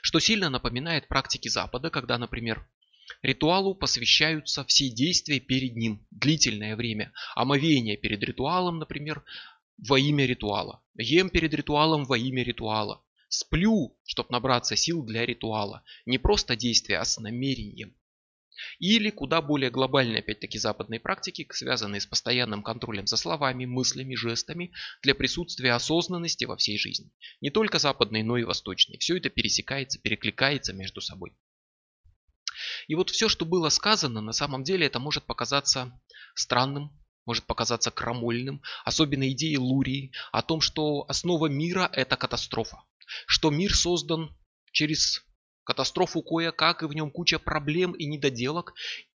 Что 0.00 0.20
сильно 0.20 0.50
напоминает 0.50 1.08
практики 1.08 1.48
Запада, 1.48 1.90
когда, 1.90 2.18
например, 2.18 2.68
ритуалу 3.22 3.74
посвящаются 3.74 4.64
все 4.64 4.88
действия 4.88 5.40
перед 5.40 5.76
ним, 5.76 6.06
длительное 6.10 6.76
время. 6.76 7.12
Омовение 7.34 7.96
перед 7.96 8.22
ритуалом, 8.22 8.78
например, 8.78 9.24
во 9.78 9.98
имя 9.98 10.26
ритуала. 10.26 10.82
Ем 10.94 11.30
перед 11.30 11.52
ритуалом 11.54 12.04
во 12.04 12.16
имя 12.16 12.42
ритуала. 12.42 13.04
Сплю, 13.28 13.96
чтобы 14.04 14.28
набраться 14.30 14.76
сил 14.76 15.02
для 15.02 15.24
ритуала. 15.26 15.82
Не 16.06 16.18
просто 16.18 16.54
действие, 16.54 16.98
а 16.98 17.04
с 17.04 17.18
намерением. 17.18 17.96
Или 18.78 19.10
куда 19.10 19.42
более 19.42 19.70
глобальные, 19.70 20.20
опять-таки, 20.20 20.58
западные 20.58 21.00
практики, 21.00 21.46
связанные 21.50 22.00
с 22.00 22.06
постоянным 22.06 22.62
контролем 22.62 23.06
за 23.06 23.16
словами, 23.16 23.64
мыслями, 23.64 24.14
жестами, 24.14 24.72
для 25.02 25.14
присутствия 25.14 25.72
осознанности 25.72 26.44
во 26.44 26.56
всей 26.56 26.78
жизни. 26.78 27.10
Не 27.40 27.50
только 27.50 27.78
западной, 27.78 28.22
но 28.22 28.36
и 28.36 28.44
восточной. 28.44 28.98
Все 28.98 29.16
это 29.16 29.30
пересекается, 29.30 29.98
перекликается 30.00 30.72
между 30.72 31.00
собой. 31.00 31.32
И 32.88 32.94
вот 32.94 33.10
все, 33.10 33.28
что 33.28 33.44
было 33.44 33.68
сказано, 33.68 34.20
на 34.20 34.32
самом 34.32 34.64
деле 34.64 34.86
это 34.86 34.98
может 34.98 35.24
показаться 35.24 35.92
странным, 36.34 36.90
может 37.26 37.44
показаться 37.44 37.90
крамольным, 37.90 38.62
особенно 38.84 39.30
идеи 39.30 39.56
Лурии 39.56 40.12
о 40.32 40.42
том, 40.42 40.60
что 40.60 41.04
основа 41.08 41.46
мира– 41.46 41.88
это 41.92 42.16
катастрофа, 42.16 42.82
что 43.26 43.50
мир 43.50 43.74
создан 43.74 44.36
через 44.72 45.24
Катастрофу 45.64 46.22
кое-как, 46.22 46.82
и 46.82 46.86
в 46.86 46.92
нем 46.92 47.10
куча 47.10 47.38
проблем 47.38 47.92
и 47.92 48.06
недоделок, 48.06 48.74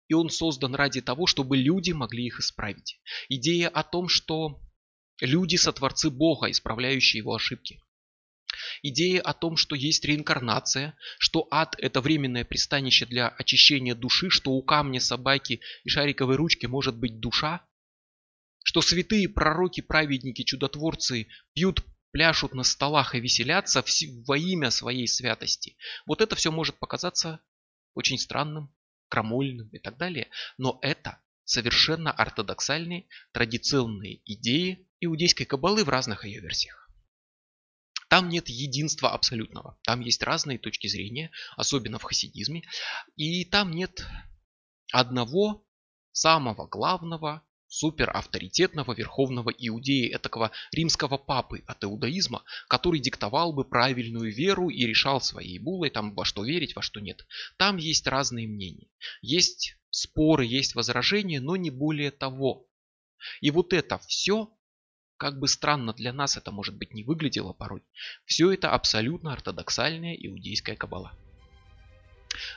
и 0.07 0.13
он 0.13 0.29
создан 0.29 0.75
ради 0.75 1.01
того, 1.01 1.25
чтобы 1.27 1.57
люди 1.57 1.91
могли 1.91 2.25
их 2.25 2.39
исправить. 2.39 2.99
Идея 3.29 3.69
о 3.69 3.83
том, 3.83 4.09
что 4.09 4.59
люди 5.21 5.55
сотворцы 5.55 6.09
Бога, 6.09 6.51
исправляющие 6.51 7.19
его 7.19 7.33
ошибки. 7.33 7.79
Идея 8.81 9.21
о 9.21 9.33
том, 9.33 9.57
что 9.57 9.75
есть 9.75 10.05
реинкарнация, 10.05 10.95
что 11.17 11.47
ад– 11.49 11.75
это 11.79 12.01
временное 12.01 12.45
пристанище 12.45 13.05
для 13.05 13.29
очищения 13.29 13.95
души, 13.95 14.29
что 14.29 14.51
у 14.51 14.61
камня, 14.61 14.99
собаки 14.99 15.61
и 15.83 15.89
шариковой 15.89 16.35
ручки 16.35 16.65
может 16.65 16.95
быть 16.97 17.19
душа, 17.19 17.65
что 18.63 18.81
святые 18.81 19.27
пророки, 19.29 19.81
праведники, 19.81 20.43
чудотворцы 20.43 21.27
пьют 21.53 21.83
пляшут 22.13 22.53
на 22.53 22.63
столах 22.63 23.15
и 23.15 23.19
веселятся 23.19 23.83
во 24.27 24.37
имя 24.37 24.69
своей 24.69 25.07
святости. 25.07 25.75
Вот 26.05 26.21
это 26.21 26.35
все 26.35 26.51
может 26.51 26.77
показаться 26.77 27.41
очень 27.95 28.19
странным, 28.19 28.73
крамольным 29.09 29.67
и 29.69 29.79
так 29.79 29.97
далее. 29.97 30.29
Но 30.57 30.77
это 30.83 31.19
совершенно 31.43 32.11
ортодоксальные 32.11 33.07
традиционные 33.33 34.21
идеи 34.25 34.87
иудейской 35.01 35.47
кабалы 35.47 35.83
в 35.83 35.89
разных 35.89 36.23
ее 36.23 36.39
версиях. 36.39 36.87
Там 38.09 38.29
нет 38.29 38.47
единства 38.47 39.11
абсолютного. 39.11 39.79
Там 39.81 40.01
есть 40.01 40.21
разные 40.21 40.59
точки 40.59 40.85
зрения, 40.85 41.31
особенно 41.57 41.97
в 41.97 42.03
хасидизме. 42.03 42.61
И 43.15 43.43
там 43.43 43.71
нет 43.71 44.05
одного 44.91 45.65
самого 46.11 46.67
главного 46.67 47.43
супер 47.73 48.11
авторитетного 48.15 48.93
верховного 48.93 49.49
иудея, 49.49 50.15
этакого 50.15 50.51
римского 50.71 51.17
папы 51.17 51.63
от 51.65 51.83
иудаизма, 51.83 52.43
который 52.67 52.99
диктовал 52.99 53.51
бы 53.51 53.65
правильную 53.65 54.31
веру 54.31 54.69
и 54.69 54.85
решал 54.85 55.19
своей 55.21 55.57
булой, 55.57 55.89
там 55.89 56.13
во 56.13 56.23
что 56.23 56.43
верить, 56.43 56.75
во 56.75 56.83
что 56.83 56.99
нет. 56.99 57.25
Там 57.57 57.77
есть 57.77 58.05
разные 58.05 58.47
мнения. 58.47 58.89
Есть 59.23 59.75
споры, 59.89 60.45
есть 60.45 60.75
возражения, 60.75 61.39
но 61.39 61.55
не 61.55 61.71
более 61.71 62.11
того. 62.11 62.67
И 63.41 63.49
вот 63.49 63.73
это 63.73 63.97
все, 64.07 64.49
как 65.17 65.39
бы 65.39 65.47
странно 65.47 65.93
для 65.93 66.13
нас 66.13 66.37
это 66.37 66.51
может 66.51 66.75
быть 66.75 66.93
не 66.93 67.03
выглядело 67.03 67.53
порой, 67.53 67.81
все 68.25 68.51
это 68.51 68.69
абсолютно 68.69 69.33
ортодоксальная 69.33 70.13
иудейская 70.13 70.75
кабала. 70.75 71.17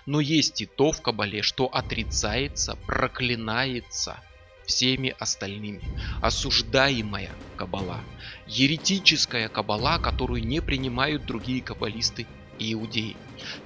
Но 0.05 0.21
есть 0.21 0.61
и 0.61 0.67
то 0.67 0.93
в 0.93 1.01
кабале, 1.01 1.41
что 1.41 1.67
отрицается, 1.67 2.77
проклинается– 2.87 4.23
всеми 4.67 5.15
остальными. 5.19 5.83
Осуждаемая 6.21 7.31
кабала. 7.57 8.01
Еретическая 8.47 9.49
кабала, 9.49 9.99
которую 9.99 10.45
не 10.45 10.61
принимают 10.61 11.25
другие 11.27 11.63
каббалисты 11.63 12.27
и 12.59 12.73
иудеи. 12.73 13.17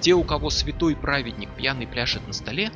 Те, 0.01 0.15
у 0.15 0.25
кого 0.25 0.51
святой 0.51 0.97
праведник 0.97 1.49
пьяный 1.57 1.87
пляшет 1.87 2.27
на 2.27 2.33
столе, 2.33 2.71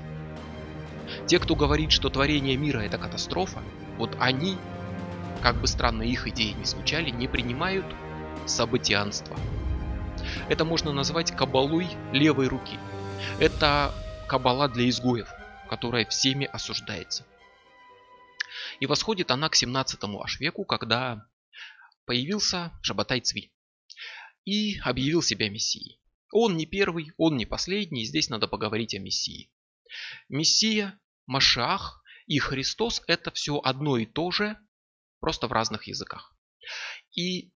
Те, 1.27 1.39
кто 1.39 1.55
говорит, 1.55 1.93
что 1.93 2.09
творение 2.09 2.57
мира 2.57 2.81
это 2.81 2.99
катастрофа, 2.99 3.63
вот 3.99 4.17
они, 4.19 4.57
как 5.43 5.61
бы 5.61 5.67
странно 5.67 6.03
их 6.03 6.27
идеи 6.29 6.53
не 6.53 6.65
звучали, 6.65 7.11
не 7.11 7.29
принимают 7.29 7.87
событианство. 8.47 9.37
Это 10.49 10.65
можно 10.65 10.93
назвать 10.93 11.33
кабалой 11.33 11.89
левой 12.13 12.49
руки. 12.49 12.79
Это 13.39 13.95
кабала 14.27 14.69
для 14.69 14.89
изгоев, 14.89 15.29
которая 15.69 16.05
всеми 16.07 16.49
осуждается. 16.53 17.25
И 18.81 18.87
восходит 18.87 19.31
она 19.31 19.49
к 19.49 19.55
17 19.55 20.01
аж 20.05 20.41
веку, 20.41 20.65
когда 20.65 21.27
появился 22.07 22.73
Шабатай 22.83 23.21
Цви 23.21 23.53
и 24.45 24.79
объявил 24.81 25.23
себя 25.23 25.49
мессией. 25.49 26.01
Он 26.33 26.57
не 26.57 26.67
первый, 26.67 27.13
он 27.17 27.37
не 27.37 27.47
последний, 27.47 28.05
здесь 28.05 28.29
надо 28.29 28.49
поговорить 28.49 28.95
о 28.95 28.99
мессии. 28.99 29.51
Мессия, 30.29 30.99
Машах 31.27 32.03
и 32.27 32.39
Христос 32.39 33.03
это 33.07 33.31
все 33.31 33.59
одно 33.59 33.97
и 33.97 34.07
то 34.07 34.31
же, 34.31 34.59
просто 35.21 35.47
в 35.47 35.53
разных 35.53 35.87
языках. 35.87 36.37
И 37.15 37.53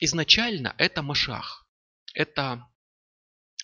изначально 0.00 0.74
это 0.78 1.02
Машах. 1.02 1.66
Это 2.14 2.69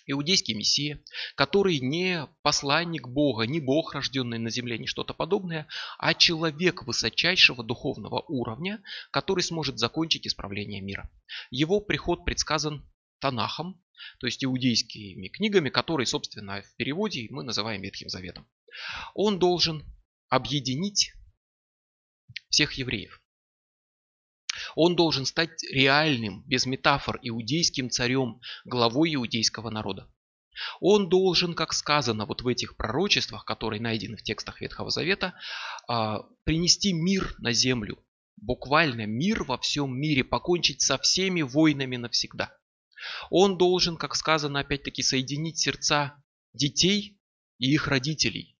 иудейский 0.07 0.53
мессия, 0.53 0.99
который 1.35 1.79
не 1.79 2.27
посланник 2.41 3.07
Бога, 3.07 3.45
не 3.45 3.59
Бог, 3.59 3.93
рожденный 3.93 4.39
на 4.39 4.49
земле, 4.49 4.77
не 4.77 4.87
что-то 4.87 5.13
подобное, 5.13 5.67
а 5.97 6.13
человек 6.13 6.83
высочайшего 6.83 7.63
духовного 7.63 8.21
уровня, 8.27 8.81
который 9.11 9.43
сможет 9.43 9.77
закончить 9.77 10.25
исправление 10.25 10.81
мира. 10.81 11.09
Его 11.51 11.81
приход 11.81 12.25
предсказан 12.25 12.89
Танахом, 13.19 13.81
то 14.19 14.27
есть 14.27 14.43
иудейскими 14.43 15.27
книгами, 15.27 15.69
которые, 15.69 16.07
собственно, 16.07 16.61
в 16.61 16.75
переводе 16.75 17.27
мы 17.29 17.43
называем 17.43 17.81
Ветхим 17.81 18.09
Заветом. 18.09 18.47
Он 19.13 19.39
должен 19.39 19.83
объединить 20.29 21.13
всех 22.49 22.73
евреев. 22.73 23.21
Он 24.75 24.95
должен 24.95 25.25
стать 25.25 25.63
реальным, 25.63 26.43
без 26.47 26.65
метафор, 26.65 27.19
иудейским 27.21 27.89
царем, 27.89 28.41
главой 28.65 29.15
иудейского 29.15 29.69
народа. 29.69 30.11
Он 30.79 31.07
должен, 31.09 31.53
как 31.53 31.73
сказано 31.73 32.25
вот 32.25 32.41
в 32.41 32.47
этих 32.47 32.77
пророчествах, 32.77 33.45
которые 33.45 33.81
найдены 33.81 34.17
в 34.17 34.23
текстах 34.23 34.61
Ветхого 34.61 34.89
Завета, 34.89 35.35
а, 35.87 36.23
принести 36.43 36.93
мир 36.93 37.35
на 37.37 37.53
землю. 37.53 38.03
Буквально 38.37 39.05
мир 39.05 39.43
во 39.43 39.57
всем 39.57 39.99
мире, 39.99 40.23
покончить 40.23 40.81
со 40.81 40.97
всеми 40.97 41.41
войнами 41.41 41.95
навсегда. 41.95 42.51
Он 43.29 43.57
должен, 43.57 43.97
как 43.97 44.15
сказано 44.15 44.59
опять-таки, 44.59 45.03
соединить 45.03 45.59
сердца 45.59 46.23
детей 46.53 47.19
и 47.59 47.71
их 47.71 47.87
родителей 47.87 48.56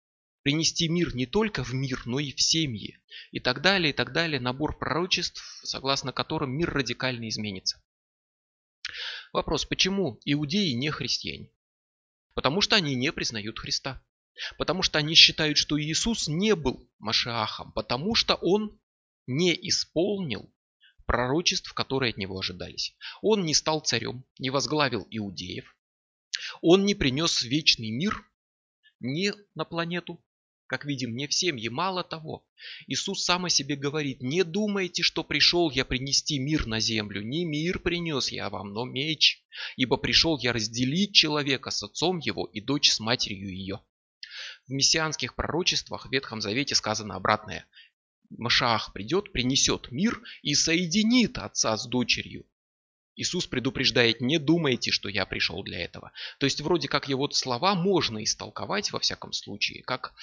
принести 0.48 0.88
мир 0.88 1.13
не 1.13 1.25
только 1.25 1.62
в 1.62 1.74
мир, 1.74 2.04
но 2.06 2.20
и 2.20 2.32
в 2.32 2.39
семьи. 2.42 2.98
И 3.32 3.42
так 3.42 3.62
далее, 3.62 3.89
и 3.89 3.94
так 3.94 4.13
далее. 4.13 4.39
Набор 4.39 4.80
пророчеств, 4.80 5.44
согласно 5.66 6.13
которым 6.13 6.51
мир 6.51 6.70
радикально 6.70 7.27
изменится. 7.27 7.84
Вопрос, 9.34 9.66
почему 9.66 10.22
иудеи 10.24 10.72
не 10.72 10.89
христиане? 10.89 11.51
Потому 12.34 12.62
что 12.62 12.77
они 12.77 12.96
не 12.96 13.12
признают 13.12 13.60
Христа. 13.60 14.01
Потому 14.58 14.84
что 14.84 15.00
они 15.00 15.16
считают, 15.16 15.58
что 15.58 15.77
Иисус 15.77 16.30
не 16.30 16.56
был 16.56 16.89
Машиахом. 16.98 17.74
Потому 17.74 18.16
что 18.16 18.36
он 18.36 18.80
не 19.25 19.54
исполнил 19.68 20.50
пророчеств, 21.06 21.74
которые 21.74 22.12
от 22.12 22.18
него 22.18 22.39
ожидались. 22.39 22.96
Он 23.22 23.44
не 23.44 23.54
стал 23.54 23.82
царем, 23.82 24.24
не 24.39 24.50
возглавил 24.50 25.06
иудеев. 25.10 25.75
Он 26.62 26.86
не 26.86 26.96
принес 26.96 27.42
вечный 27.42 27.92
мир 27.92 28.25
ни 29.01 29.34
на 29.54 29.66
планету, 29.66 30.24
как 30.68 30.86
видим, 30.86 31.16
не 31.16 31.28
в 31.28 31.34
семье. 31.34 31.70
Мало 31.70 32.04
того, 32.04 32.46
Иисус 32.88 33.24
сам 33.24 33.46
о 33.46 33.50
себе 33.50 33.76
говорит, 33.76 34.22
не 34.22 34.44
думайте, 34.44 35.02
что 35.02 35.24
пришел 35.24 35.72
я 35.72 35.86
принести 35.86 36.40
мир 36.40 36.68
на 36.68 36.80
землю. 36.80 37.22
Не 37.22 37.46
мир 37.46 37.80
принес 37.80 38.30
я 38.30 38.50
вам, 38.50 38.74
но 38.74 38.86
меч. 38.86 39.44
Ибо 39.78 39.98
пришел 39.98 40.38
я 40.38 40.54
разделить 40.54 41.14
человека 41.14 41.72
с 41.72 41.82
отцом 41.84 42.20
его 42.20 42.46
и 42.46 42.62
дочь 42.62 42.91
с 42.91 43.00
матерью 43.00 43.50
ее. 43.50 43.82
В 44.68 44.72
мессианских 44.72 45.36
пророчествах 45.36 46.06
в 46.06 46.12
Ветхом 46.12 46.41
Завете 46.41 46.76
сказано 46.76 47.15
обратное. 47.15 47.65
Машаах 48.30 48.91
придет, 48.94 49.32
принесет 49.32 49.89
мир 49.91 50.22
и 50.41 50.54
соединит 50.54 51.38
отца 51.38 51.78
с 51.78 51.88
дочерью. 51.88 52.46
Иисус 53.15 53.48
предупреждает, 53.48 54.22
не 54.22 54.38
думайте, 54.38 54.91
что 54.91 55.10
я 55.10 55.26
пришел 55.26 55.63
для 55.63 55.80
этого. 55.80 56.12
То 56.39 56.46
есть 56.46 56.62
вроде 56.62 56.88
как 56.88 57.10
его 57.10 57.30
слова 57.32 57.74
можно 57.74 58.24
истолковать 58.24 58.91
во 58.91 59.00
всяком 59.00 59.34
случае, 59.34 59.82
как 59.84 60.13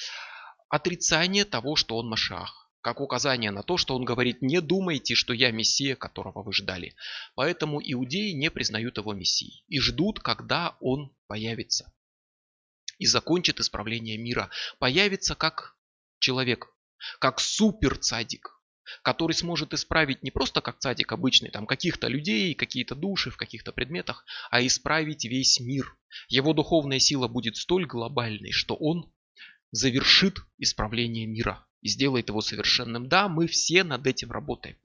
отрицание 0.75 1.45
того, 1.45 1.77
что 1.77 1.97
он 1.97 2.09
Машах, 2.09 2.69
как 2.81 3.01
указание 3.01 3.53
на 3.53 3.63
то, 3.63 3.77
что 3.77 3.95
он 3.95 4.05
говорит, 4.05 4.43
не 4.43 4.61
думайте, 4.61 5.15
что 5.15 5.33
я 5.33 5.53
Мессия, 5.53 5.95
которого 5.95 6.43
вы 6.43 6.53
ждали. 6.53 6.97
Поэтому 7.37 7.81
иудеи 7.81 8.33
не 8.33 8.51
признают 8.51 8.99
его 8.99 9.13
Мессией 9.13 9.65
и 9.69 9.79
ждут, 9.79 10.19
когда 10.19 10.77
он 10.81 11.15
появится 11.29 11.93
и 12.99 13.07
закончит 13.07 13.61
исправление 13.61 14.19
мира. 14.19 14.51
Появится 14.81 15.37
как 15.37 15.77
человек, 16.19 16.67
как 17.21 17.39
супер 17.39 17.97
цадик, 17.97 18.61
который 19.03 19.33
сможет 19.33 19.75
исправить 19.75 20.25
не 20.25 20.33
просто 20.33 20.61
как 20.61 20.81
цадик 20.81 21.13
обычный, 21.13 21.51
там 21.51 21.67
каких-то 21.67 22.09
людей, 22.09 22.53
какие-то 22.55 22.97
души 22.97 23.31
в 23.31 23.37
каких-то 23.37 23.71
предметах, 23.71 24.25
а 24.51 24.61
исправить 24.67 25.25
весь 25.25 25.61
мир. 25.61 25.97
Его 26.29 26.53
духовная 26.53 26.99
сила 26.99 27.29
будет 27.29 27.57
столь 27.57 27.87
глобальной, 27.87 28.51
что 28.51 28.75
он 28.75 29.14
завершит 29.75 30.39
исправление 30.59 31.27
мира 31.27 31.67
и 31.81 31.89
сделает 31.89 32.29
его 32.29 32.41
совершенным. 32.41 33.09
Да, 33.09 33.29
мы 33.29 33.49
все 33.49 33.83
над 33.83 34.07
этим 34.07 34.31
работаем. 34.31 34.79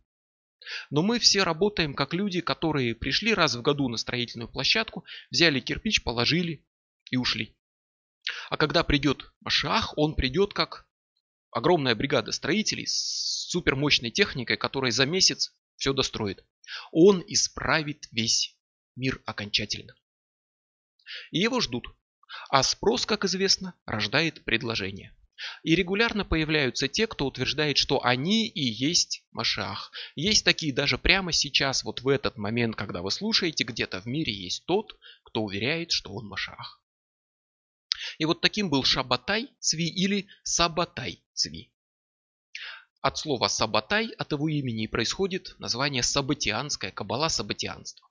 Но 0.89 1.03
мы 1.03 1.19
все 1.19 1.43
работаем 1.43 1.93
как 1.93 2.13
люди, 2.13 2.41
которые 2.41 2.95
пришли 2.95 3.33
раз 3.33 3.55
в 3.55 3.61
году 3.61 3.87
на 3.87 3.97
строительную 3.97 4.49
площадку, 4.49 5.05
взяли 5.29 5.59
кирпич, 5.59 6.03
положили 6.03 6.65
и 7.11 7.17
ушли. 7.17 7.55
А 8.49 8.57
когда 8.57 8.83
придет 8.83 9.31
Машах, 9.41 9.93
он 9.95 10.15
придет 10.15 10.53
как 10.53 10.87
огромная 11.51 11.95
бригада 11.95 12.31
строителей 12.31 12.87
с 12.87 13.47
супермощной 13.49 14.09
техникой, 14.09 14.57
которая 14.57 14.91
за 14.91 15.05
месяц 15.05 15.55
все 15.77 15.93
достроит. 15.93 16.43
Он 16.91 17.23
исправит 17.27 18.07
весь 18.11 18.57
мир 18.95 19.21
окончательно. 19.25 19.93
И 21.31 21.39
его 21.39 21.61
ждут. 21.61 21.87
А 22.49 22.63
спрос, 22.63 23.05
как 23.05 23.25
известно, 23.25 23.73
рождает 23.85 24.43
предложение. 24.43 25.15
И 25.63 25.75
регулярно 25.75 26.25
появляются 26.25 26.87
те, 26.87 27.07
кто 27.07 27.25
утверждает, 27.25 27.77
что 27.77 28.03
они 28.03 28.47
и 28.47 28.61
есть 28.61 29.23
Машах. 29.31 29.91
Есть 30.15 30.43
такие 30.43 30.73
даже 30.73 30.97
прямо 30.97 31.31
сейчас, 31.31 31.83
вот 31.83 32.01
в 32.01 32.07
этот 32.09 32.37
момент, 32.37 32.75
когда 32.75 33.01
вы 33.01 33.11
слушаете, 33.11 33.63
где-то 33.63 34.01
в 34.01 34.05
мире 34.05 34.33
есть 34.33 34.65
тот, 34.65 34.97
кто 35.23 35.41
уверяет, 35.41 35.91
что 35.91 36.13
он 36.13 36.27
Машах. 36.27 36.81
И 38.17 38.25
вот 38.25 38.41
таким 38.41 38.69
был 38.69 38.83
Шабатай 38.83 39.49
Цви 39.59 39.87
или 39.87 40.27
Сабатай 40.43 41.23
Цви. 41.33 41.71
От 43.01 43.17
слова 43.17 43.47
Сабатай, 43.47 44.09
от 44.17 44.31
его 44.33 44.49
имени 44.49 44.87
происходит 44.87 45.55
название 45.57 46.03
Сабатианская, 46.03 46.91
Кабала 46.91 47.29
Сабатианства. 47.29 48.09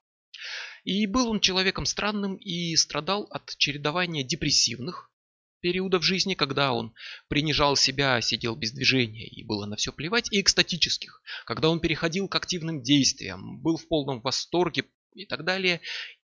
И 0.83 1.05
был 1.05 1.29
он 1.29 1.39
человеком 1.39 1.85
странным 1.85 2.35
и 2.35 2.75
страдал 2.75 3.27
от 3.31 3.55
чередования 3.57 4.23
депрессивных 4.23 5.11
периодов 5.59 6.03
жизни, 6.03 6.33
когда 6.33 6.73
он 6.73 6.93
принижал 7.27 7.75
себя, 7.75 8.21
сидел 8.21 8.55
без 8.55 8.71
движения 8.71 9.27
и 9.27 9.43
было 9.43 9.65
на 9.65 9.75
все 9.75 9.91
плевать, 9.91 10.31
и 10.31 10.41
экстатических, 10.41 11.21
когда 11.45 11.69
он 11.69 11.79
переходил 11.79 12.27
к 12.27 12.35
активным 12.35 12.81
действиям, 12.81 13.59
был 13.61 13.77
в 13.77 13.87
полном 13.87 14.21
восторге 14.21 14.85
и 15.13 15.25
так 15.25 15.43
далее, 15.43 15.81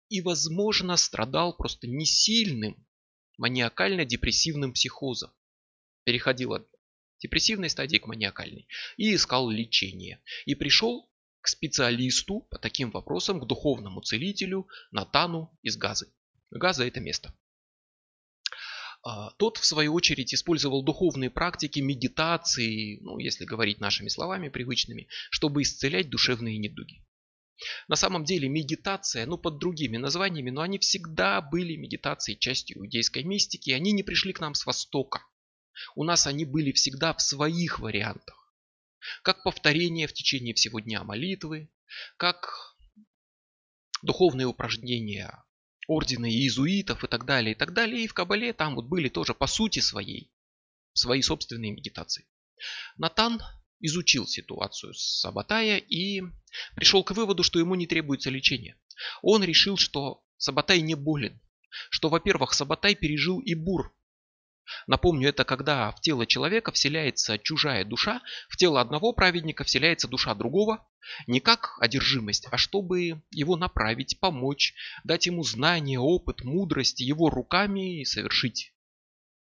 и, 0.09 0.21
возможно, 0.21 0.97
страдал 0.97 1.55
просто 1.55 1.87
не 1.87 2.05
сильным 2.05 2.85
маниакально-депрессивным 3.37 4.73
психозом. 4.73 5.31
Переходил 6.03 6.53
от 6.53 6.67
депрессивной 7.19 7.69
стадии 7.69 7.97
к 7.97 8.05
маниакальной 8.05 8.67
и 8.97 9.15
искал 9.15 9.49
лечение. 9.49 10.21
И 10.45 10.53
пришел 10.55 11.09
к 11.43 11.49
специалисту 11.49 12.47
по 12.49 12.57
таким 12.57 12.89
вопросам, 12.89 13.41
к 13.41 13.45
духовному 13.45 14.01
целителю 14.01 14.67
Натану 14.91 15.51
из 15.61 15.75
Газы. 15.75 16.07
Газа 16.51 16.87
это 16.87 17.01
место. 17.01 17.35
А, 19.03 19.31
тот, 19.31 19.57
в 19.57 19.65
свою 19.65 19.93
очередь, 19.93 20.33
использовал 20.33 20.83
духовные 20.83 21.29
практики, 21.29 21.81
медитации, 21.81 22.99
ну, 23.01 23.19
если 23.19 23.43
говорить 23.43 23.81
нашими 23.81 24.07
словами 24.07 24.47
привычными, 24.47 25.09
чтобы 25.31 25.63
исцелять 25.63 26.09
душевные 26.09 26.57
недуги. 26.57 27.05
На 27.89 27.97
самом 27.97 28.23
деле 28.23 28.47
медитация, 28.47 29.25
ну 29.25 29.37
под 29.37 29.57
другими 29.59 29.97
названиями, 29.97 30.49
но 30.49 30.61
они 30.61 30.79
всегда 30.79 31.41
были 31.41 31.75
медитацией, 31.75 32.39
частью 32.39 32.77
иудейской 32.77 33.23
мистики, 33.23 33.71
они 33.71 33.91
не 33.91 34.03
пришли 34.03 34.31
к 34.31 34.39
нам 34.39 34.53
с 34.55 34.65
Востока. 34.65 35.25
У 35.95 36.05
нас 36.05 36.25
они 36.25 36.45
были 36.45 36.71
всегда 36.71 37.13
в 37.13 37.21
своих 37.21 37.79
вариантах 37.79 38.42
как 39.21 39.43
повторение 39.43 40.07
в 40.07 40.13
течение 40.13 40.53
всего 40.53 40.79
дня 40.79 41.03
молитвы, 41.03 41.69
как 42.17 42.75
духовные 44.01 44.47
упражнения 44.47 45.43
ордена 45.87 46.29
иезуитов 46.29 47.03
и 47.03 47.07
так 47.07 47.25
далее, 47.25 47.53
и 47.53 47.57
так 47.57 47.73
далее. 47.73 48.03
И 48.03 48.07
в 48.07 48.13
Кабале 48.13 48.53
там 48.53 48.75
вот 48.75 48.85
были 48.85 49.09
тоже 49.09 49.33
по 49.33 49.47
сути 49.47 49.79
своей 49.79 50.31
свои 50.93 51.21
собственные 51.21 51.71
медитации. 51.71 52.25
Натан 52.97 53.41
изучил 53.79 54.27
ситуацию 54.27 54.93
с 54.93 55.19
Сабатая 55.19 55.77
и 55.77 56.21
пришел 56.75 57.03
к 57.03 57.11
выводу, 57.11 57.43
что 57.43 57.59
ему 57.59 57.75
не 57.75 57.87
требуется 57.87 58.29
лечение. 58.29 58.77
Он 59.21 59.43
решил, 59.43 59.75
что 59.77 60.23
Сабатай 60.37 60.81
не 60.81 60.95
болен, 60.95 61.41
что, 61.89 62.09
во-первых, 62.09 62.53
Сабатай 62.53 62.95
пережил 62.95 63.39
и 63.39 63.55
бур. 63.55 63.93
Напомню, 64.87 65.29
это 65.29 65.43
когда 65.43 65.91
в 65.91 66.01
тело 66.01 66.25
человека 66.25 66.71
вселяется 66.71 67.37
чужая 67.37 67.85
душа, 67.85 68.21
в 68.49 68.57
тело 68.57 68.81
одного 68.81 69.13
праведника 69.13 69.63
вселяется 69.63 70.07
душа 70.07 70.33
другого, 70.35 70.87
не 71.27 71.39
как 71.39 71.77
одержимость, 71.79 72.47
а 72.51 72.57
чтобы 72.57 73.21
его 73.31 73.55
направить, 73.55 74.19
помочь, 74.19 74.73
дать 75.03 75.25
ему 75.25 75.43
знания, 75.43 75.99
опыт, 75.99 76.43
мудрость, 76.43 77.01
его 77.01 77.29
руками 77.29 78.03
совершить 78.03 78.73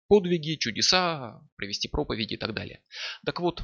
подвиги, 0.08 0.56
чудеса, 0.56 1.40
провести 1.56 1.88
проповеди 1.88 2.34
и 2.34 2.38
так 2.38 2.54
далее. 2.54 2.82
Так 3.24 3.40
вот, 3.40 3.62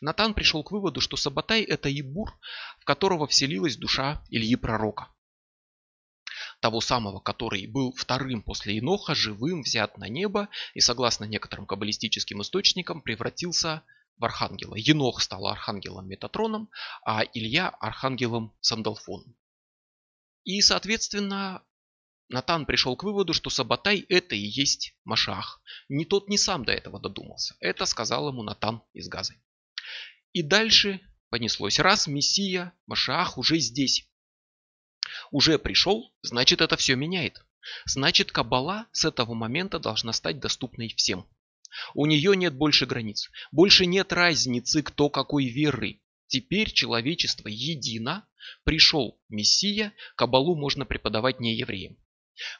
Натан 0.00 0.34
пришел 0.34 0.62
к 0.62 0.72
выводу, 0.72 1.00
что 1.00 1.16
Сабатай– 1.16 1.62
это 1.62 1.88
Ибур, 1.88 2.38
в 2.80 2.84
которого 2.84 3.26
вселилась 3.26 3.76
душа 3.76 4.22
Ильи 4.28 4.56
Пророка. 4.56 5.08
Того 6.60 6.80
самого, 6.80 7.20
который 7.20 7.66
был 7.66 7.92
вторым 7.92 8.42
после 8.42 8.78
Иноха, 8.78 9.14
живым, 9.14 9.62
взят 9.62 9.98
на 9.98 10.08
небо 10.08 10.48
и, 10.74 10.80
согласно 10.80 11.24
некоторым 11.24 11.66
каббалистическим 11.66 12.42
источникам, 12.42 13.02
превратился 13.02 13.82
в 14.16 14.24
архангела. 14.24 14.74
Енох 14.76 15.20
стал 15.20 15.46
архангелом 15.46 16.08
Метатроном, 16.08 16.70
а 17.04 17.22
Илья– 17.22 17.68
архангелом 17.80 18.54
Сандалфоном. 18.60 19.36
И, 20.44 20.60
соответственно, 20.62 21.62
Натан 22.28 22.66
пришел 22.66 22.96
к 22.96 23.02
выводу, 23.02 23.32
что 23.32 23.50
Сабатай– 23.50 24.04
это 24.08 24.34
и 24.34 24.40
есть 24.40 24.94
Машах. 25.04 25.60
Ни 25.88 26.04
тот, 26.04 26.28
ни 26.28 26.36
сам 26.36 26.64
до 26.64 26.72
этого 26.72 26.98
додумался. 26.98 27.56
Это 27.60 27.84
сказал 27.84 28.28
ему 28.28 28.42
Натан 28.42 28.82
из 28.94 29.08
Газы. 29.08 29.40
И 30.32 30.42
дальше 30.42 31.00
понеслось. 31.30 31.78
Раз 31.78 32.06
Мессия, 32.06 32.72
Машах 32.86 33.38
уже 33.38 33.58
здесь. 33.58 34.08
Уже 35.30 35.58
пришел, 35.58 36.12
значит 36.22 36.60
это 36.60 36.76
все 36.76 36.94
меняет. 36.96 37.44
Значит 37.84 38.32
Каббала 38.32 38.86
с 38.92 39.04
этого 39.04 39.34
момента 39.34 39.78
должна 39.78 40.12
стать 40.12 40.38
доступной 40.38 40.88
всем. 40.96 41.26
У 41.94 42.06
нее 42.06 42.36
нет 42.36 42.54
больше 42.54 42.86
границ. 42.86 43.30
Больше 43.52 43.86
нет 43.86 44.12
разницы, 44.12 44.82
кто 44.82 45.10
какой 45.10 45.46
веры. 45.46 46.00
Теперь 46.28 46.70
человечество 46.72 47.48
едино. 47.48 48.26
Пришел 48.64 49.20
Мессия, 49.28 49.92
Кабалу 50.14 50.56
можно 50.56 50.84
преподавать 50.84 51.40
не 51.40 51.54
евреям. 51.54 51.96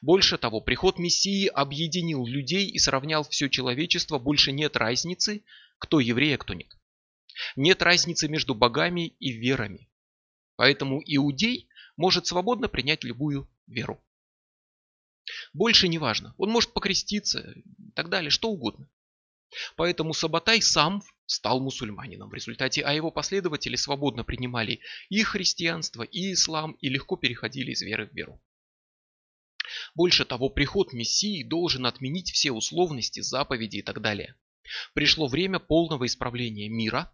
Больше 0.01 0.39
того, 0.39 0.61
приход 0.61 0.99
Мессии 0.99 1.47
объединил 1.47 2.27
людей 2.27 2.69
и 2.69 2.79
сравнял 2.79 3.25
все 3.25 3.49
человечество. 3.49 4.19
Больше 4.19 4.53
нет 4.53 4.77
разницы, 4.77 5.45
кто 5.79 6.01
еврей, 6.01 6.35
а 6.35 6.39
кто 6.39 6.55
нет. 6.55 6.69
Нет 7.55 7.83
разницы 7.83 8.29
между 8.29 8.55
богами 8.55 9.09
и 9.19 9.31
верами. 9.33 9.89
Поэтому 10.57 11.03
иудей 11.05 11.69
может 11.97 12.27
свободно 12.27 12.69
принять 12.69 13.05
любую 13.05 13.49
веру. 13.67 14.03
Больше 15.53 15.89
не 15.89 15.99
важно. 15.99 16.35
Он 16.39 16.51
может 16.51 16.73
покреститься 16.73 17.41
и 17.41 17.91
так 17.95 18.09
далее, 18.09 18.31
что 18.31 18.49
угодно. 18.49 18.89
Поэтому 19.77 20.13
Сабатай 20.13 20.61
сам 20.61 21.03
стал 21.27 21.61
мусульманином 21.61 22.29
в 22.29 22.35
результате, 22.35 22.83
а 22.83 22.93
его 22.93 23.11
последователи 23.11 23.77
свободно 23.77 24.25
принимали 24.25 24.81
и 25.09 25.23
христианство, 25.23 26.03
и 26.03 26.33
ислам, 26.33 26.73
и 26.81 26.89
легко 26.89 27.17
переходили 27.17 27.73
из 27.73 27.83
веры 27.83 28.07
в 28.07 28.15
веру. 28.15 28.41
Больше 29.95 30.25
того, 30.25 30.49
приход 30.49 30.93
Мессии 30.93 31.43
должен 31.43 31.87
отменить 31.87 32.31
все 32.31 32.53
условности, 32.53 33.21
заповеди 33.21 33.79
и 33.79 33.83
так 33.83 34.01
далее. 34.01 34.37
Пришло 34.95 35.27
время 35.27 35.59
полного 35.59 36.07
исправления 36.07 36.69
мира, 36.69 37.13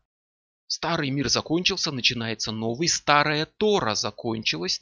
Старый 0.75 1.11
мир 1.11 1.29
закончился, 1.29 1.93
начинается 1.93 2.51
новый. 2.51 2.89
Старая 2.89 3.45
Тора 3.45 3.95
закончилась. 3.95 4.81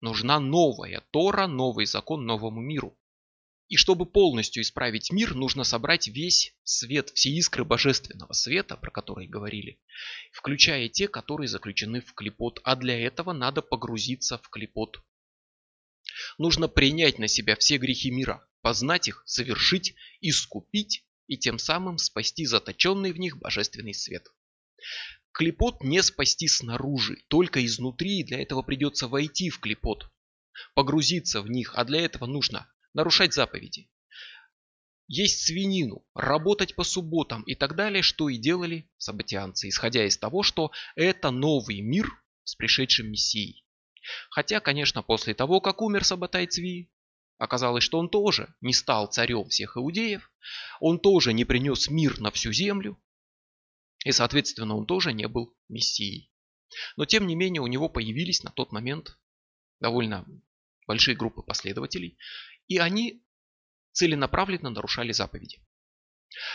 Нужна 0.00 0.38
новая 0.38 1.02
Тора, 1.10 1.48
новый 1.48 1.84
закон 1.86 2.24
новому 2.24 2.60
миру. 2.60 2.96
И 3.66 3.74
чтобы 3.74 4.06
полностью 4.06 4.62
исправить 4.62 5.10
мир, 5.10 5.34
нужно 5.34 5.64
собрать 5.64 6.06
весь 6.06 6.54
свет, 6.62 7.10
все 7.10 7.30
искры 7.30 7.64
божественного 7.64 8.32
света, 8.34 8.76
про 8.76 8.92
которые 8.92 9.28
говорили, 9.28 9.80
включая 10.30 10.88
те, 10.88 11.08
которые 11.08 11.48
заключены 11.48 12.02
в 12.02 12.14
клепот. 12.14 12.60
А 12.62 12.76
для 12.76 12.96
этого 13.04 13.32
надо 13.32 13.62
погрузиться 13.62 14.38
в 14.38 14.48
клепот. 14.48 15.02
Нужно 16.38 16.68
принять 16.68 17.18
на 17.18 17.26
себя 17.26 17.56
все 17.56 17.78
грехи 17.78 18.12
мира, 18.12 18.48
познать 18.60 19.08
их, 19.08 19.24
совершить, 19.26 19.96
искупить 20.20 21.04
и 21.26 21.36
тем 21.36 21.58
самым 21.58 21.98
спасти 21.98 22.46
заточенный 22.46 23.10
в 23.10 23.18
них 23.18 23.38
божественный 23.38 23.92
свет. 23.92 24.28
Клепот 25.32 25.82
не 25.82 26.02
спасти 26.02 26.48
снаружи, 26.48 27.16
только 27.28 27.64
изнутри, 27.64 28.20
и 28.20 28.24
для 28.24 28.40
этого 28.40 28.62
придется 28.62 29.08
войти 29.08 29.50
в 29.50 29.60
клепот, 29.60 30.10
погрузиться 30.74 31.42
в 31.42 31.48
них, 31.48 31.72
а 31.74 31.84
для 31.84 32.00
этого 32.02 32.26
нужно 32.26 32.68
нарушать 32.92 33.32
заповеди, 33.32 33.88
есть 35.14 35.44
свинину, 35.44 36.06
работать 36.14 36.74
по 36.74 36.84
субботам 36.84 37.42
и 37.42 37.54
так 37.54 37.76
далее, 37.76 38.02
что 38.02 38.30
и 38.30 38.38
делали 38.38 38.90
сабатианцы, 38.96 39.68
исходя 39.68 40.06
из 40.06 40.16
того, 40.16 40.42
что 40.42 40.70
это 40.96 41.30
новый 41.30 41.82
мир 41.82 42.10
с 42.44 42.54
пришедшим 42.54 43.10
Мессией. 43.10 43.66
Хотя, 44.30 44.60
конечно, 44.60 45.02
после 45.02 45.34
того, 45.34 45.60
как 45.60 45.82
умер 45.82 46.04
Сабатай 46.04 46.46
Цви, 46.46 46.90
оказалось, 47.36 47.84
что 47.84 47.98
он 47.98 48.08
тоже 48.08 48.54
не 48.62 48.72
стал 48.72 49.06
царем 49.06 49.48
всех 49.48 49.76
иудеев, 49.76 50.30
он 50.80 50.98
тоже 50.98 51.34
не 51.34 51.44
принес 51.44 51.90
мир 51.90 52.18
на 52.18 52.30
всю 52.30 52.50
землю, 52.52 52.98
и, 54.04 54.12
соответственно, 54.12 54.76
он 54.76 54.86
тоже 54.86 55.12
не 55.12 55.28
был 55.28 55.54
мессией. 55.68 56.30
Но, 56.96 57.04
тем 57.04 57.26
не 57.26 57.34
менее, 57.34 57.60
у 57.60 57.66
него 57.66 57.88
появились 57.88 58.42
на 58.42 58.50
тот 58.50 58.72
момент 58.72 59.18
довольно 59.80 60.26
большие 60.86 61.16
группы 61.16 61.42
последователей, 61.42 62.18
и 62.68 62.78
они 62.78 63.22
целенаправленно 63.92 64.70
нарушали 64.70 65.12
заповеди. 65.12 65.60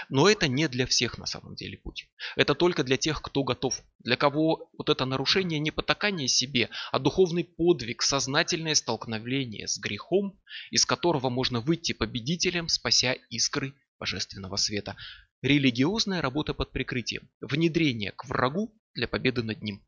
Но 0.09 0.27
это 0.27 0.47
не 0.47 0.67
для 0.67 0.87
всех 0.87 1.19
на 1.19 1.27
самом 1.27 1.55
деле 1.55 1.77
путь. 1.77 2.09
Это 2.35 2.55
только 2.55 2.83
для 2.83 2.97
тех, 2.97 3.21
кто 3.21 3.43
готов. 3.43 3.83
Для 3.99 4.15
кого 4.15 4.71
вот 4.75 4.89
это 4.89 5.05
нарушение 5.05 5.59
не 5.59 5.69
потакание 5.69 6.27
себе, 6.27 6.69
а 6.91 6.97
духовный 6.97 7.43
подвиг, 7.43 8.01
сознательное 8.01 8.73
столкновение 8.73 9.67
с 9.67 9.77
грехом, 9.77 10.39
из 10.71 10.85
которого 10.85 11.29
можно 11.29 11.61
выйти 11.61 11.93
победителем, 11.93 12.69
спася 12.69 13.13
искры 13.29 13.75
божественного 13.99 14.55
света. 14.55 14.95
Религиозная 15.43 16.21
работа 16.21 16.55
под 16.55 16.71
прикрытием. 16.71 17.29
Внедрение 17.41 18.11
к 18.11 18.25
врагу 18.25 18.73
для 18.95 19.07
победы 19.07 19.43
над 19.43 19.61
ним. 19.61 19.85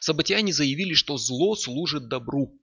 Сабатиане 0.00 0.52
заявили, 0.52 0.92
что 0.92 1.16
зло 1.16 1.56
служит 1.56 2.08
добру. 2.08 2.60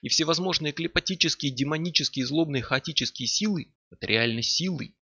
И 0.00 0.08
всевозможные 0.08 0.72
клепатические, 0.72 1.52
демонические, 1.52 2.26
злобные, 2.26 2.62
хаотические 2.62 3.26
силы– 3.26 3.74
это 3.90 4.06
реально 4.06 4.42
силы. 4.42 4.96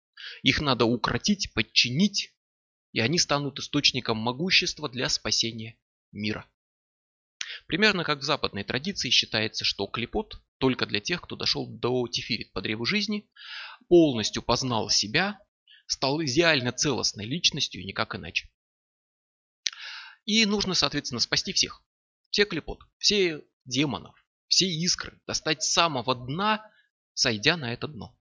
Их 0.43 0.61
надо 0.61 0.87
укротить, 0.87 1.53
подчинить, 1.53 2.33
и 2.93 3.01
они 3.01 3.19
станут 3.19 3.59
источником 3.59 4.17
могущества 4.17 4.89
для 4.89 5.09
спасения 5.11 5.79
мира. 6.13 6.49
Примерно 7.67 8.05
как 8.05 8.21
в 8.21 8.23
западной 8.23 8.65
традиции 8.65 9.11
считается, 9.11 9.65
что 9.65 9.87
клепот 9.87 10.41
только 10.59 10.87
для 10.87 11.01
тех, 11.01 11.21
кто 11.21 11.37
дошел 11.37 11.67
до 11.67 12.09
тефирит 12.09 12.53
по 12.53 12.63
древу 12.63 12.85
жизни, 12.85 13.29
полностью 13.89 14.43
познал 14.43 14.91
себя 14.91 15.39
стал 15.89 16.23
идеально 16.23 16.71
целостной 16.71 17.25
личностью 17.25 17.83
и 17.83 17.85
никак 17.85 18.15
иначе. 18.15 18.49
И 20.25 20.45
нужно, 20.45 20.75
соответственно, 20.75 21.21
спасти 21.21 21.53
всех. 21.53 21.83
Все 22.31 22.45
клепот, 22.45 22.81
все 22.99 23.43
демонов, 23.65 24.15
все 24.47 24.67
искры, 24.69 25.21
достать 25.27 25.63
с 25.63 25.73
самого 25.73 26.15
дна, 26.15 26.71
сойдя 27.15 27.57
на 27.57 27.73
это 27.73 27.89
дно. 27.89 28.17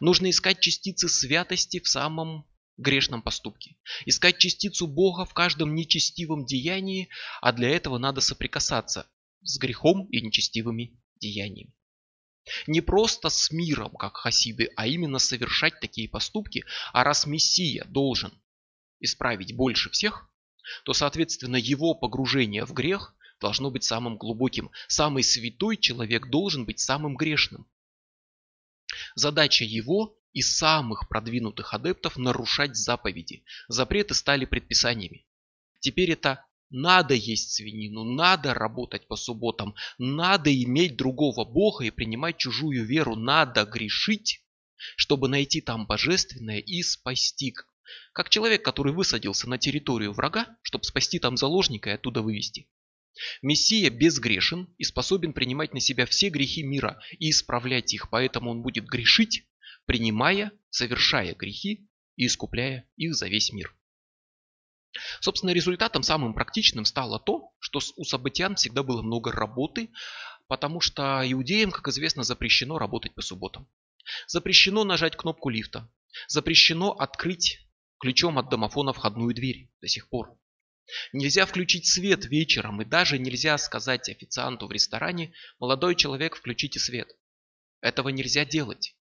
Нужно 0.00 0.30
искать 0.30 0.60
частицы 0.60 1.08
святости 1.08 1.80
в 1.80 1.88
самом 1.88 2.46
грешном 2.76 3.22
поступке. 3.22 3.76
Искать 4.04 4.38
частицу 4.38 4.86
Бога 4.86 5.24
в 5.24 5.32
каждом 5.32 5.74
нечестивом 5.74 6.44
деянии, 6.44 7.08
а 7.40 7.52
для 7.52 7.70
этого 7.70 7.98
надо 7.98 8.20
соприкасаться 8.20 9.10
с 9.42 9.58
грехом 9.58 10.06
и 10.10 10.20
нечестивыми 10.20 11.00
деяниями. 11.18 11.75
Не 12.66 12.80
просто 12.80 13.28
с 13.28 13.50
миром, 13.50 13.94
как 13.96 14.16
хасиды, 14.16 14.70
а 14.76 14.86
именно 14.86 15.18
совершать 15.18 15.80
такие 15.80 16.08
поступки. 16.08 16.64
А 16.92 17.04
раз 17.04 17.26
Мессия 17.26 17.84
должен 17.86 18.32
исправить 19.00 19.54
больше 19.54 19.90
всех, 19.90 20.28
то, 20.84 20.92
соответственно, 20.92 21.56
его 21.56 21.94
погружение 21.94 22.64
в 22.64 22.72
грех 22.72 23.14
должно 23.40 23.70
быть 23.70 23.84
самым 23.84 24.16
глубоким. 24.16 24.70
Самый 24.88 25.22
святой 25.22 25.76
человек 25.76 26.28
должен 26.28 26.64
быть 26.64 26.80
самым 26.80 27.16
грешным. 27.16 27.66
Задача 29.14 29.64
его 29.64 30.16
и 30.32 30.42
самых 30.42 31.08
продвинутых 31.08 31.74
адептов 31.74 32.16
нарушать 32.16 32.76
заповеди. 32.76 33.44
Запреты 33.68 34.14
стали 34.14 34.44
предписаниями. 34.44 35.26
Теперь 35.80 36.12
это 36.12 36.45
надо 36.70 37.14
есть 37.14 37.52
свинину, 37.52 38.04
надо 38.04 38.54
работать 38.54 39.06
по 39.06 39.16
субботам, 39.16 39.74
надо 39.98 40.52
иметь 40.62 40.96
другого 40.96 41.44
бога 41.44 41.84
и 41.84 41.90
принимать 41.90 42.38
чужую 42.38 42.84
веру, 42.84 43.14
надо 43.14 43.64
грешить, 43.64 44.44
чтобы 44.96 45.28
найти 45.28 45.60
там 45.60 45.86
божественное 45.86 46.58
и 46.58 46.82
спасти. 46.82 47.54
Как 48.12 48.30
человек, 48.30 48.64
который 48.64 48.92
высадился 48.92 49.48
на 49.48 49.58
территорию 49.58 50.12
врага, 50.12 50.56
чтобы 50.62 50.84
спасти 50.84 51.18
там 51.18 51.36
заложника 51.36 51.90
и 51.90 51.94
оттуда 51.94 52.22
вывести. 52.22 52.68
Мессия 53.42 53.90
безгрешен 53.90 54.68
и 54.76 54.84
способен 54.84 55.32
принимать 55.32 55.72
на 55.72 55.80
себя 55.80 56.04
все 56.04 56.28
грехи 56.28 56.62
мира 56.62 57.00
и 57.18 57.30
исправлять 57.30 57.94
их, 57.94 58.10
поэтому 58.10 58.50
он 58.50 58.62
будет 58.62 58.86
грешить, 58.86 59.46
принимая, 59.86 60.52
совершая 60.70 61.34
грехи 61.34 61.88
и 62.16 62.26
искупляя 62.26 62.88
их 62.96 63.14
за 63.14 63.28
весь 63.28 63.52
мир. 63.52 63.75
Собственно, 65.20 65.50
результатом 65.50 66.02
самым 66.02 66.34
практичным 66.34 66.84
стало 66.84 67.18
то, 67.18 67.52
что 67.58 67.80
у 67.96 68.04
сабатиан 68.04 68.56
всегда 68.56 68.82
было 68.82 69.02
много 69.02 69.32
работы, 69.32 69.90
потому 70.48 70.80
что 70.80 71.22
иудеям, 71.24 71.70
как 71.70 71.88
известно, 71.88 72.22
запрещено 72.22 72.78
работать 72.78 73.14
по 73.14 73.22
субботам. 73.22 73.68
Запрещено 74.26 74.84
нажать 74.84 75.16
кнопку 75.16 75.48
лифта. 75.48 75.90
Запрещено 76.28 76.92
открыть 76.92 77.58
ключом 77.98 78.38
от 78.38 78.48
домофона 78.50 78.92
входную 78.92 79.34
дверь 79.34 79.70
до 79.80 79.88
сих 79.88 80.08
пор. 80.08 80.38
Нельзя 81.12 81.46
включить 81.46 81.86
свет 81.86 82.24
вечером 82.26 82.80
и 82.80 82.84
даже 82.84 83.18
нельзя 83.18 83.58
сказать 83.58 84.08
официанту 84.08 84.68
в 84.68 84.72
ресторане 84.72 85.32
«Молодой 85.58 85.96
человек, 85.96 86.36
включите 86.36 86.78
свет». 86.78 87.08
Этого 87.80 88.08
нельзя 88.10 88.44
делать. 88.44 88.95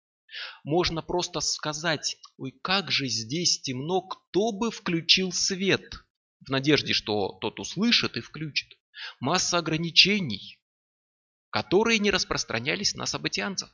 Можно 0.64 1.02
просто 1.02 1.40
сказать 1.40 2.16
«Ой, 2.36 2.52
как 2.62 2.90
же 2.90 3.08
здесь 3.08 3.60
темно, 3.60 4.02
кто 4.02 4.52
бы 4.52 4.70
включил 4.70 5.32
свет?» 5.32 5.94
в 6.46 6.50
надежде, 6.50 6.92
что 6.92 7.38
тот 7.40 7.60
услышит 7.60 8.16
и 8.16 8.20
включит. 8.20 8.76
Масса 9.20 9.58
ограничений, 9.58 10.58
которые 11.50 11.98
не 11.98 12.10
распространялись 12.10 12.94
на 12.94 13.06
сабатианцев. 13.06 13.70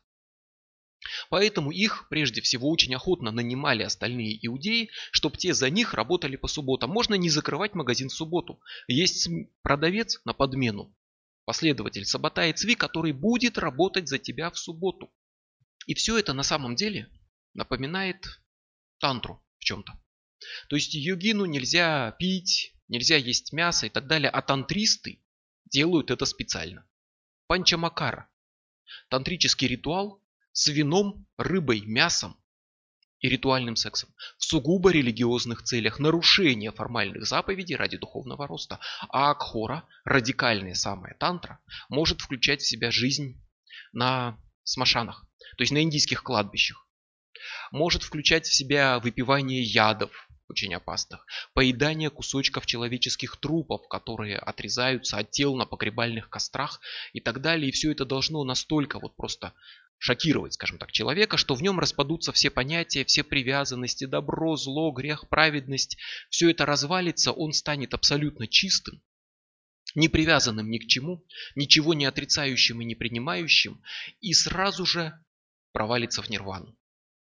Поэтому 1.31 1.71
их 1.71 2.09
прежде 2.09 2.40
всего 2.40 2.68
очень 2.68 2.94
охотно 2.94 3.31
нанимали 3.31 3.85
остальные 3.85 4.44
иудеи, 4.47 4.90
чтобы 5.12 5.37
те 5.37 5.55
за 5.55 5.71
них 5.71 5.94
работали 5.94 6.37
по 6.37 6.49
субботам. 6.49 6.90
Можно 6.90 7.14
не 7.14 7.31
закрывать 7.31 7.75
магазин 7.75 8.09
в 8.09 8.14
субботу. 8.14 8.61
Есть 8.88 9.29
продавец 9.62 10.21
на 10.25 10.35
подмену, 10.35 10.94
последователь 11.44 12.05
Сабата 12.05 12.47
и 12.47 12.53
Цви, 12.53 12.75
который 12.75 13.12
будет 13.12 13.59
работать 13.59 14.09
за 14.09 14.18
тебя 14.18 14.51
в 14.51 14.59
субботу. 14.59 15.11
И 15.88 15.94
все 15.94 16.18
это 16.18 16.35
на 16.35 16.42
самом 16.42 16.77
деле 16.77 17.09
напоминает 17.55 18.42
тантру 19.01 19.42
в 19.59 19.64
чем-то. 19.64 19.98
То 20.68 20.77
есть 20.77 20.92
йогину 20.92 21.46
нельзя 21.46 22.12
пить, 22.18 22.74
нельзя 22.88 23.16
есть 23.16 23.55
мясо 23.55 23.87
и 23.87 23.88
так 23.88 24.07
далее, 24.07 24.29
а 24.29 24.42
тантристы 24.42 25.24
делают 25.64 26.11
это 26.11 26.27
специально. 26.27 26.87
Панчамакара. 27.46 28.29
Тантрический 29.09 29.66
ритуал 29.66 30.22
с 30.53 30.66
вином, 30.66 31.27
рыбой, 31.38 31.81
мясом 31.81 32.37
и 33.20 33.31
ритуальным 33.31 33.74
сексом 33.74 34.11
в 34.37 34.44
сугубо 34.44 34.90
религиозных 34.90 35.62
целях, 35.62 35.98
нарушение 35.98 36.70
формальных 36.70 37.27
заповедей 37.27 37.77
ради 37.77 37.96
духовного 37.96 38.46
роста. 38.46 38.79
А 39.09 39.31
Акхора, 39.31 39.88
радикальная 40.05 40.74
самая 40.74 41.14
тантра, 41.14 41.61
может 41.88 42.20
включать 42.20 42.61
в 42.61 42.68
себя 42.68 42.90
жизнь 42.90 43.42
на 43.92 44.38
смашанах, 44.68 45.24
то 45.57 45.62
есть 45.62 45.72
на 45.72 45.83
индийских 45.83 46.22
кладбищах. 46.22 46.87
Может 47.70 48.02
включать 48.02 48.46
в 48.46 48.54
себя 48.54 48.98
выпивание 48.98 49.62
ядов, 49.62 50.11
очень 50.48 50.74
опасных, 50.74 51.26
поедание 51.52 52.11
кусочков 52.11 52.66
человеческих 52.66 53.37
трупов, 53.37 53.87
которые 53.88 54.38
отрезаются 54.38 55.18
от 55.18 55.31
тел 55.31 55.54
на 55.57 55.66
погребальных 55.66 56.31
кострах 56.31 56.81
и 57.12 57.20
так 57.20 57.40
далее. 57.40 57.68
И 57.68 57.72
все 57.72 57.92
это 57.92 58.04
должно 58.04 58.42
настолько 58.44 58.98
вот 58.98 59.14
просто 59.16 59.52
шокировать, 59.98 60.54
скажем 60.54 60.78
так, 60.78 60.92
человека, 60.92 61.37
что 61.37 61.54
в 61.54 61.62
нем 61.62 61.78
распадутся 61.78 62.33
все 62.33 62.50
понятия, 62.50 63.04
все 63.04 63.24
привязанности, 63.24 64.04
добро, 64.04 64.57
зло, 64.57 64.90
грех, 64.90 65.28
праведность. 65.28 65.98
Все 66.31 66.50
это 66.50 66.64
развалится, 66.64 67.33
он 67.33 67.52
станет 67.52 67.92
абсолютно 67.94 68.46
чистым, 68.46 69.02
не 69.94 70.09
привязанным 70.09 70.70
ни 70.70 70.79
к 70.79 70.87
чему, 70.87 71.24
ничего 71.55 71.94
не 71.94 72.05
отрицающим 72.05 72.81
и 72.81 72.85
не 72.85 72.94
принимающим, 72.94 73.83
и 74.20 74.33
сразу 74.33 74.85
же 74.87 75.12
провалится 75.72 76.22
в 76.22 76.31
нирвану. 76.31 76.77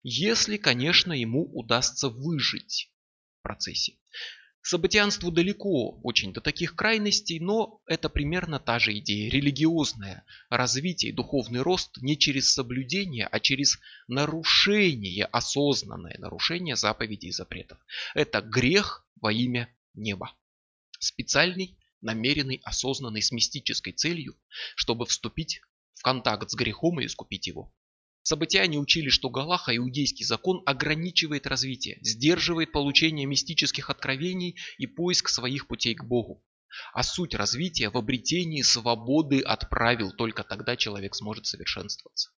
Если, 0.03 0.57
конечно, 0.57 1.13
ему 1.13 1.45
удастся 1.45 2.09
выжить 2.09 2.93
в 3.39 3.43
процессе. 3.43 3.95
Событианству 4.67 5.31
далеко 5.31 6.01
очень 6.03 6.33
до 6.33 6.41
таких 6.41 6.75
крайностей, 6.75 7.39
но 7.39 7.83
это 7.87 8.09
примерно 8.09 8.59
та 8.59 8.79
же 8.79 8.97
идея. 8.99 9.31
Религиозное 9.31 10.25
развитие, 10.49 11.13
духовный 11.13 11.61
рост 11.61 11.99
не 12.01 12.19
через 12.19 12.51
соблюдение, 12.51 13.27
а 13.27 13.41
через 13.41 13.79
нарушение, 14.09 15.27
осознанное 15.27 16.17
нарушение 16.19 16.77
заповедей 16.77 17.29
и 17.29 17.33
запретов. 17.33 17.79
Это 18.15 18.41
грех 18.41 19.07
во 19.21 19.31
имя 19.33 19.69
неба. 19.93 20.35
Специальный, 20.99 21.79
намеренный, 22.05 22.61
осознанный 22.65 23.23
с 23.23 23.33
мистической 23.33 23.93
целью, 23.93 24.37
чтобы 24.77 25.07
вступить 25.07 25.61
в 25.95 26.03
контакт 26.03 26.51
с 26.51 26.55
грехом 26.55 27.01
и 27.01 27.07
искупить 27.07 27.47
его. 27.47 27.75
Событияне 28.23 28.79
учили, 28.79 29.09
что 29.09 29.29
Галаха, 29.29 29.77
иудейский 29.77 30.25
закон, 30.25 30.63
ограничивает 30.65 31.47
развитие, 31.47 31.99
сдерживает 32.01 32.73
получение 32.73 33.27
мистических 33.27 33.91
откровений 33.91 34.57
и 34.79 34.87
поиск 34.87 35.29
своих 35.29 35.67
путей 35.67 35.95
к 35.95 36.05
Богу. 36.05 36.43
А 36.93 37.03
суть 37.03 37.35
развития 37.35 37.91
в 37.91 37.97
обретении 37.97 38.63
свободы 38.63 39.41
от 39.41 39.69
правил, 39.69 40.13
только 40.13 40.43
тогда 40.43 40.77
человек 40.77 41.15
сможет 41.15 41.47
совершенствоваться. 41.47 42.31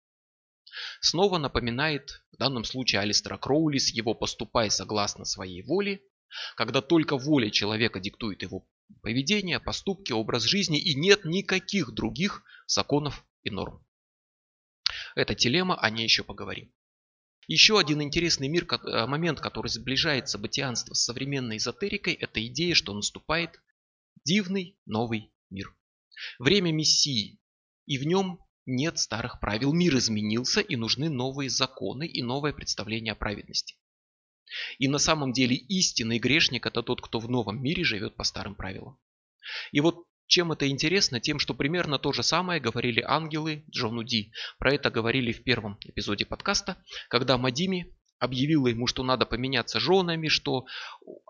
Снова 1.02 1.38
напоминает 1.38 2.24
в 2.32 2.38
данном 2.38 2.66
случае 2.66 3.02
Алистера 3.02 3.38
Кроули 3.38 3.78
с 3.78 3.90
его 3.90 4.14
«поступай 4.14 4.70
согласно 4.72 5.24
своей 5.24 5.62
воле», 5.62 6.02
когда 6.56 6.82
только 6.82 7.18
воля 7.18 7.50
человека 7.50 8.00
диктует 8.00 8.42
его 8.42 8.68
поведение, 9.02 9.60
поступки, 9.60 10.12
образ 10.12 10.44
жизни 10.44 10.80
и 10.80 10.96
нет 10.96 11.26
никаких 11.26 11.94
других 11.94 12.44
законов 12.68 13.26
и 13.44 13.50
норм. 13.50 13.86
Это 15.16 15.36
телема, 15.36 15.80
о 15.80 15.90
ней 15.90 16.04
еще 16.04 16.24
поговорим. 16.24 16.74
Еще 17.48 17.78
один 17.78 18.02
интересный 18.02 18.48
мир, 18.48 18.66
э, 18.66 19.06
момент, 19.06 19.40
который 19.40 19.68
сближает 19.68 20.28
событианство 20.28 20.94
с 20.94 21.04
современной 21.04 21.58
эзотерикой, 21.58 22.14
это 22.14 22.46
идея, 22.48 22.74
что 22.74 22.94
наступает 22.94 23.62
дивный 24.26 24.80
новый 24.86 25.32
мир. 25.52 25.76
Время 26.40 26.72
Мессии, 26.72 27.40
и 27.86 27.98
в 27.98 28.04
нем 28.04 28.40
нет 28.66 28.98
старых 28.98 29.40
правил. 29.40 29.74
Мир 29.74 29.98
изменился, 29.98 30.62
и 30.62 30.76
нужны 30.76 31.10
новые 31.10 31.50
законы 31.50 32.08
и 32.08 32.24
новое 32.24 32.52
представление 32.52 33.14
о 33.14 33.16
праведности. 33.16 33.78
И 34.78 34.88
на 34.88 34.98
самом 34.98 35.34
деле 35.34 35.56
истинный 35.56 36.20
грешник– 36.20 36.66
это 36.68 36.84
тот, 36.84 37.02
кто 37.02 37.20
в 37.20 37.30
новом 37.30 37.62
мире 37.62 37.84
живет 37.84 38.16
по 38.16 38.24
старым 38.24 38.56
правилам. 38.56 38.98
И 39.72 39.80
вот 39.80 40.06
чем 40.28 40.52
это 40.52 40.68
интересно? 40.68 41.20
Тем, 41.20 41.40
что 41.40 41.54
примерно 41.54 42.00
то 42.00 42.12
же 42.12 42.24
самое 42.24 42.60
говорили 42.60 43.04
ангелы 43.06 43.64
Джону 43.70 44.04
Ди. 44.04 44.32
Про 44.58 44.74
это 44.74 44.90
говорили 44.90 45.32
в 45.32 45.44
первом 45.44 45.78
эпизоде 45.84 46.26
подкаста, 46.26 46.78
когда 47.10 47.38
Мадими 47.38 47.96
объявила 48.18 48.68
ему, 48.68 48.88
что 48.88 49.04
надо 49.04 49.26
поменяться 49.26 49.80
женами, 49.80 50.28
что 50.28 50.66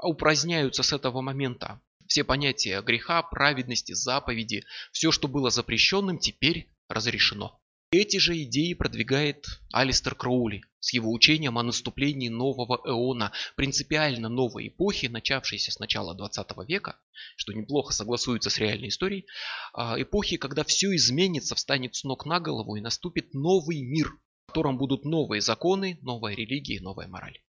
упраздняются 0.01 0.83
с 0.83 0.93
этого 0.93 1.21
момента 1.21 1.81
все 2.07 2.23
понятия 2.23 2.81
греха, 2.81 3.21
праведности, 3.23 3.93
заповеди, 3.93 4.63
все, 4.91 5.11
что 5.11 5.27
было 5.27 5.49
запрещенным, 5.49 6.19
теперь 6.19 6.69
разрешено. 6.87 7.59
Эти 7.97 8.17
же 8.17 8.43
идеи 8.43 8.73
продвигает 8.73 9.45
Алистер 9.71 10.15
Кроули 10.15 10.63
с 10.81 10.91
его 10.91 11.13
учением 11.13 11.57
о 11.57 11.63
наступлении 11.63 12.27
нового 12.27 12.81
эона, 12.83 13.31
принципиально 13.55 14.27
новой 14.27 14.67
эпохи, 14.67 15.05
начавшейся 15.05 15.71
с 15.71 15.79
начала 15.79 16.13
20 16.13 16.45
века, 16.67 16.99
что 17.37 17.53
неплохо 17.53 17.93
согласуется 17.93 18.49
с 18.49 18.57
реальной 18.57 18.89
историей, 18.89 19.27
а, 19.73 19.95
эпохи, 19.97 20.35
когда 20.35 20.65
все 20.65 20.93
изменится, 20.93 21.55
встанет 21.55 21.95
с 21.95 22.03
ног 22.03 22.25
на 22.25 22.41
голову 22.41 22.75
и 22.75 22.81
наступит 22.81 23.33
новый 23.33 23.81
мир, 23.81 24.09
в 24.09 24.47
котором 24.47 24.77
будут 24.77 25.05
новые 25.05 25.39
законы, 25.39 25.97
новая 26.01 26.35
религия, 26.35 26.81
новая 26.81 27.07
мораль. 27.07 27.39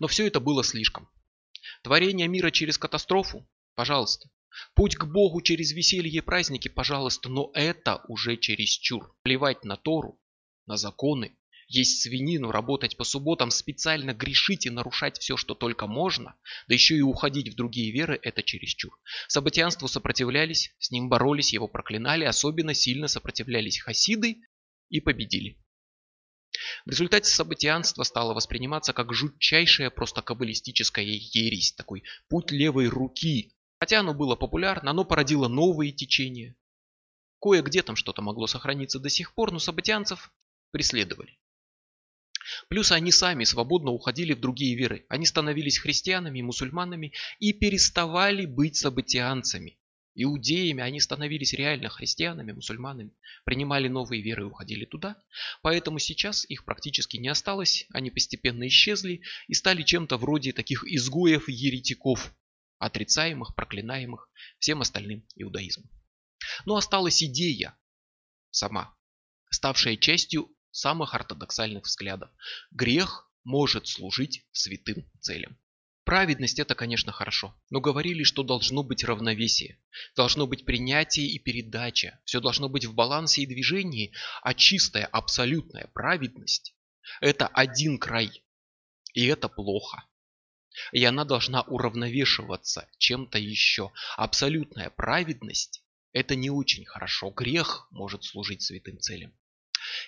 Но 0.00 0.06
все 0.06 0.26
это 0.26 0.38
было 0.38 0.64
слишком. 0.64 1.08
Творение 1.82 2.28
мира 2.28 2.50
через 2.50 2.76
катастрофу? 2.76 3.48
Пожалуйста. 3.74 4.28
Путь 4.74 4.96
к 4.96 5.04
Богу 5.04 5.40
через 5.42 5.72
веселье 5.72 6.18
и 6.18 6.20
праздники, 6.20 6.68
пожалуйста, 6.68 7.28
но 7.28 7.50
это 7.54 8.02
уже 8.08 8.36
чересчур. 8.36 9.14
Плевать 9.22 9.64
на 9.64 9.76
Тору, 9.76 10.20
на 10.66 10.76
законы, 10.76 11.36
есть 11.68 12.02
свинину, 12.02 12.52
работать 12.52 12.96
по 12.96 13.04
субботам, 13.04 13.50
специально 13.50 14.14
грешить 14.14 14.66
и 14.66 14.70
нарушать 14.70 15.18
все, 15.18 15.36
что 15.36 15.54
только 15.54 15.86
можно, 15.86 16.36
да 16.68 16.74
еще 16.74 16.96
и 16.96 17.00
уходить 17.00 17.52
в 17.52 17.56
другие 17.56 17.90
веры– 17.92 18.18
это 18.22 18.42
чересчур. 18.42 18.96
Сабатианству 19.26 19.88
сопротивлялись, 19.88 20.72
с 20.78 20.90
ним 20.90 21.08
боролись, 21.08 21.52
его 21.52 21.66
проклинали, 21.66 22.24
особенно 22.24 22.72
сильно 22.72 23.08
сопротивлялись 23.08 23.80
хасиды 23.80 24.42
и 24.90 25.00
победили. 25.00 25.58
В 26.86 26.90
результате 26.90 27.28
сабатианство 27.30 28.04
стало 28.04 28.32
восприниматься 28.32 28.92
как 28.92 29.12
жутчайшая 29.12 29.90
просто 29.90 30.22
каббалистическая 30.22 31.04
ересь, 31.04 31.72
такой 31.72 32.04
путь 32.28 32.52
левой 32.52 32.86
руки, 32.86 33.55
Хотя 33.78 34.00
оно 34.00 34.14
было 34.14 34.36
популярно, 34.36 34.90
оно 34.90 35.04
породило 35.04 35.48
новые 35.48 35.92
течения. 35.92 36.56
Кое-где 37.40 37.82
там 37.82 37.96
что-то 37.96 38.22
могло 38.22 38.46
сохраниться 38.46 38.98
до 38.98 39.10
сих 39.10 39.34
пор, 39.34 39.52
но 39.52 39.58
сабатианцев 39.58 40.32
преследовали. 40.70 41.38
Плюс 42.68 42.92
они 42.92 43.12
сами 43.12 43.44
свободно 43.44 43.90
уходили 43.90 44.32
в 44.32 44.40
другие 44.40 44.76
веры. 44.76 45.04
Они 45.08 45.26
становились 45.26 45.78
христианами, 45.78 46.40
мусульманами 46.42 47.12
и 47.38 47.52
переставали 47.52 48.46
быть 48.46 48.76
событианцами. 48.76 49.78
Иудеями 50.14 50.82
они 50.82 50.98
становились 51.00 51.52
реально 51.52 51.90
христианами, 51.90 52.52
мусульманами, 52.52 53.12
принимали 53.44 53.88
новые 53.88 54.22
веры 54.22 54.44
и 54.44 54.46
уходили 54.46 54.86
туда. 54.86 55.22
Поэтому 55.60 55.98
сейчас 55.98 56.48
их 56.48 56.64
практически 56.64 57.18
не 57.18 57.28
осталось, 57.28 57.86
они 57.90 58.10
постепенно 58.10 58.66
исчезли 58.66 59.20
и 59.46 59.52
стали 59.52 59.82
чем-то 59.82 60.16
вроде 60.16 60.54
таких 60.54 60.84
изгоев 60.84 61.50
и 61.50 61.52
еретиков, 61.52 62.32
отрицаемых, 62.78 63.54
проклинаемых 63.54 64.30
всем 64.58 64.80
остальным 64.80 65.26
иудаизмом. 65.34 65.90
Но 66.64 66.76
осталась 66.76 67.22
идея 67.22 67.78
сама, 68.50 68.94
ставшая 69.50 69.96
частью 69.96 70.48
самых 70.70 71.14
ортодоксальных 71.14 71.84
взглядов. 71.84 72.30
Грех 72.70 73.30
может 73.44 73.86
служить 73.86 74.46
святым 74.52 75.10
целям. 75.20 75.58
Праведность 76.04 76.60
это, 76.60 76.76
конечно, 76.76 77.10
хорошо, 77.10 77.60
но 77.68 77.80
говорили, 77.80 78.22
что 78.22 78.44
должно 78.44 78.84
быть 78.84 79.02
равновесие, 79.02 79.80
должно 80.14 80.46
быть 80.46 80.64
принятие 80.64 81.26
и 81.26 81.40
передача, 81.40 82.20
все 82.24 82.40
должно 82.40 82.68
быть 82.68 82.84
в 82.84 82.94
балансе 82.94 83.42
и 83.42 83.46
движении, 83.46 84.12
а 84.42 84.54
чистая, 84.54 85.06
абсолютная 85.06 85.90
праведность– 85.94 86.76
это 87.20 87.48
один 87.48 87.98
край, 87.98 88.44
и 89.14 89.26
это 89.26 89.48
плохо. 89.48 90.04
И 90.92 91.04
она 91.04 91.24
должна 91.24 91.62
уравновешиваться 91.62 92.88
чем-то 92.98 93.38
еще. 93.38 93.92
Абсолютная 94.16 94.90
праведность– 94.90 95.82
это 96.12 96.36
не 96.36 96.50
очень 96.50 96.84
хорошо, 96.84 97.30
грех 97.30 97.88
может 97.90 98.24
служить 98.24 98.62
святым 98.62 99.00
целям. 99.00 99.32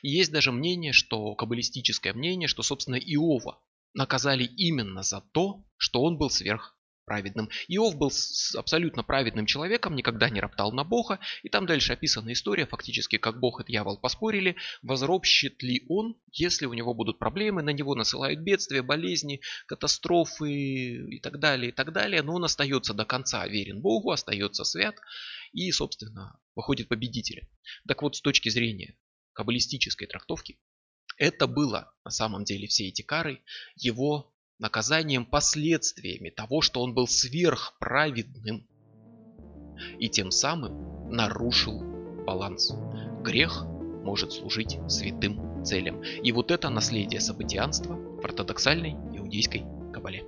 Есть 0.03 0.33
даже 0.33 0.53
мнение, 0.53 0.93
что 0.93 1.35
каббалистическое 1.35 2.13
мнение, 2.13 2.49
что, 2.49 2.63
собственно, 2.63 2.97
Иова 2.97 3.61
наказали 3.95 4.45
именно 4.45 5.03
за 5.03 5.21
то, 5.21 5.65
что 5.77 6.03
он 6.03 6.19
был 6.19 6.31
сверх 6.31 6.78
праведным. 7.09 7.49
Иов 7.69 7.97
был 7.97 8.13
абсолютно 8.55 9.03
праведным 9.03 9.47
человеком, 9.47 9.97
никогда 9.97 10.29
не 10.29 10.41
роптал 10.41 10.73
на 10.73 10.85
Бога. 10.85 11.21
И 11.43 11.49
там 11.49 11.65
дальше 11.65 11.95
описана 11.95 12.33
история, 12.33 12.67
фактически, 12.67 13.17
как 13.17 13.41
Бог 13.41 13.61
и 13.61 13.65
дьявол 13.65 13.99
поспорили, 13.99 14.57
возропщит 14.83 15.63
ли 15.63 15.87
он, 15.89 16.17
если 16.33 16.67
у 16.67 16.75
него 16.75 16.93
будут 16.93 17.19
проблемы, 17.19 17.63
на 17.63 17.71
него 17.71 17.95
насылают 17.95 18.41
бедствия, 18.41 18.83
болезни, 18.83 19.41
катастрофы 19.67 20.53
и 20.53 21.21
так 21.21 21.39
далее, 21.39 21.71
и 21.71 21.73
так 21.73 21.93
далее. 21.93 22.23
Но 22.23 22.35
он 22.35 22.45
остается 22.45 22.93
до 22.93 23.07
конца 23.07 23.47
верен 23.49 23.81
Богу, 23.81 24.11
остается 24.11 24.65
свят 24.65 24.97
и, 25.53 25.73
собственно, 25.73 26.39
выходит 26.55 26.89
победителем. 26.89 27.49
Так 27.87 28.03
вот, 28.03 28.17
с 28.17 28.21
точки 28.21 28.51
зрения 28.51 28.99
каббалистической 29.33 30.07
трактовки, 30.07 30.59
это 31.17 31.47
было 31.47 31.91
на 32.05 32.11
самом 32.11 32.45
деле 32.45 32.67
все 32.67 32.89
эти 32.89 33.03
кары 33.03 33.43
его 33.77 34.35
наказанием, 34.59 35.25
последствиями 35.25 36.31
того, 36.31 36.61
что 36.61 36.83
он 36.83 36.95
был 36.95 37.07
сверхправедным 37.07 38.67
и 39.99 40.09
тем 40.09 40.31
самым 40.31 41.11
нарушил 41.11 41.81
баланс. 42.25 42.73
Грех 43.23 43.65
может 44.05 44.33
служить 44.33 44.79
святым 44.89 45.65
целям. 45.65 46.03
И 46.03 46.33
вот 46.33 46.51
это 46.51 46.69
наследие 46.71 47.21
событианства 47.21 47.95
в 47.95 48.25
ортодоксальной 48.25 48.93
иудейской 49.17 49.65
кабале. 49.93 50.25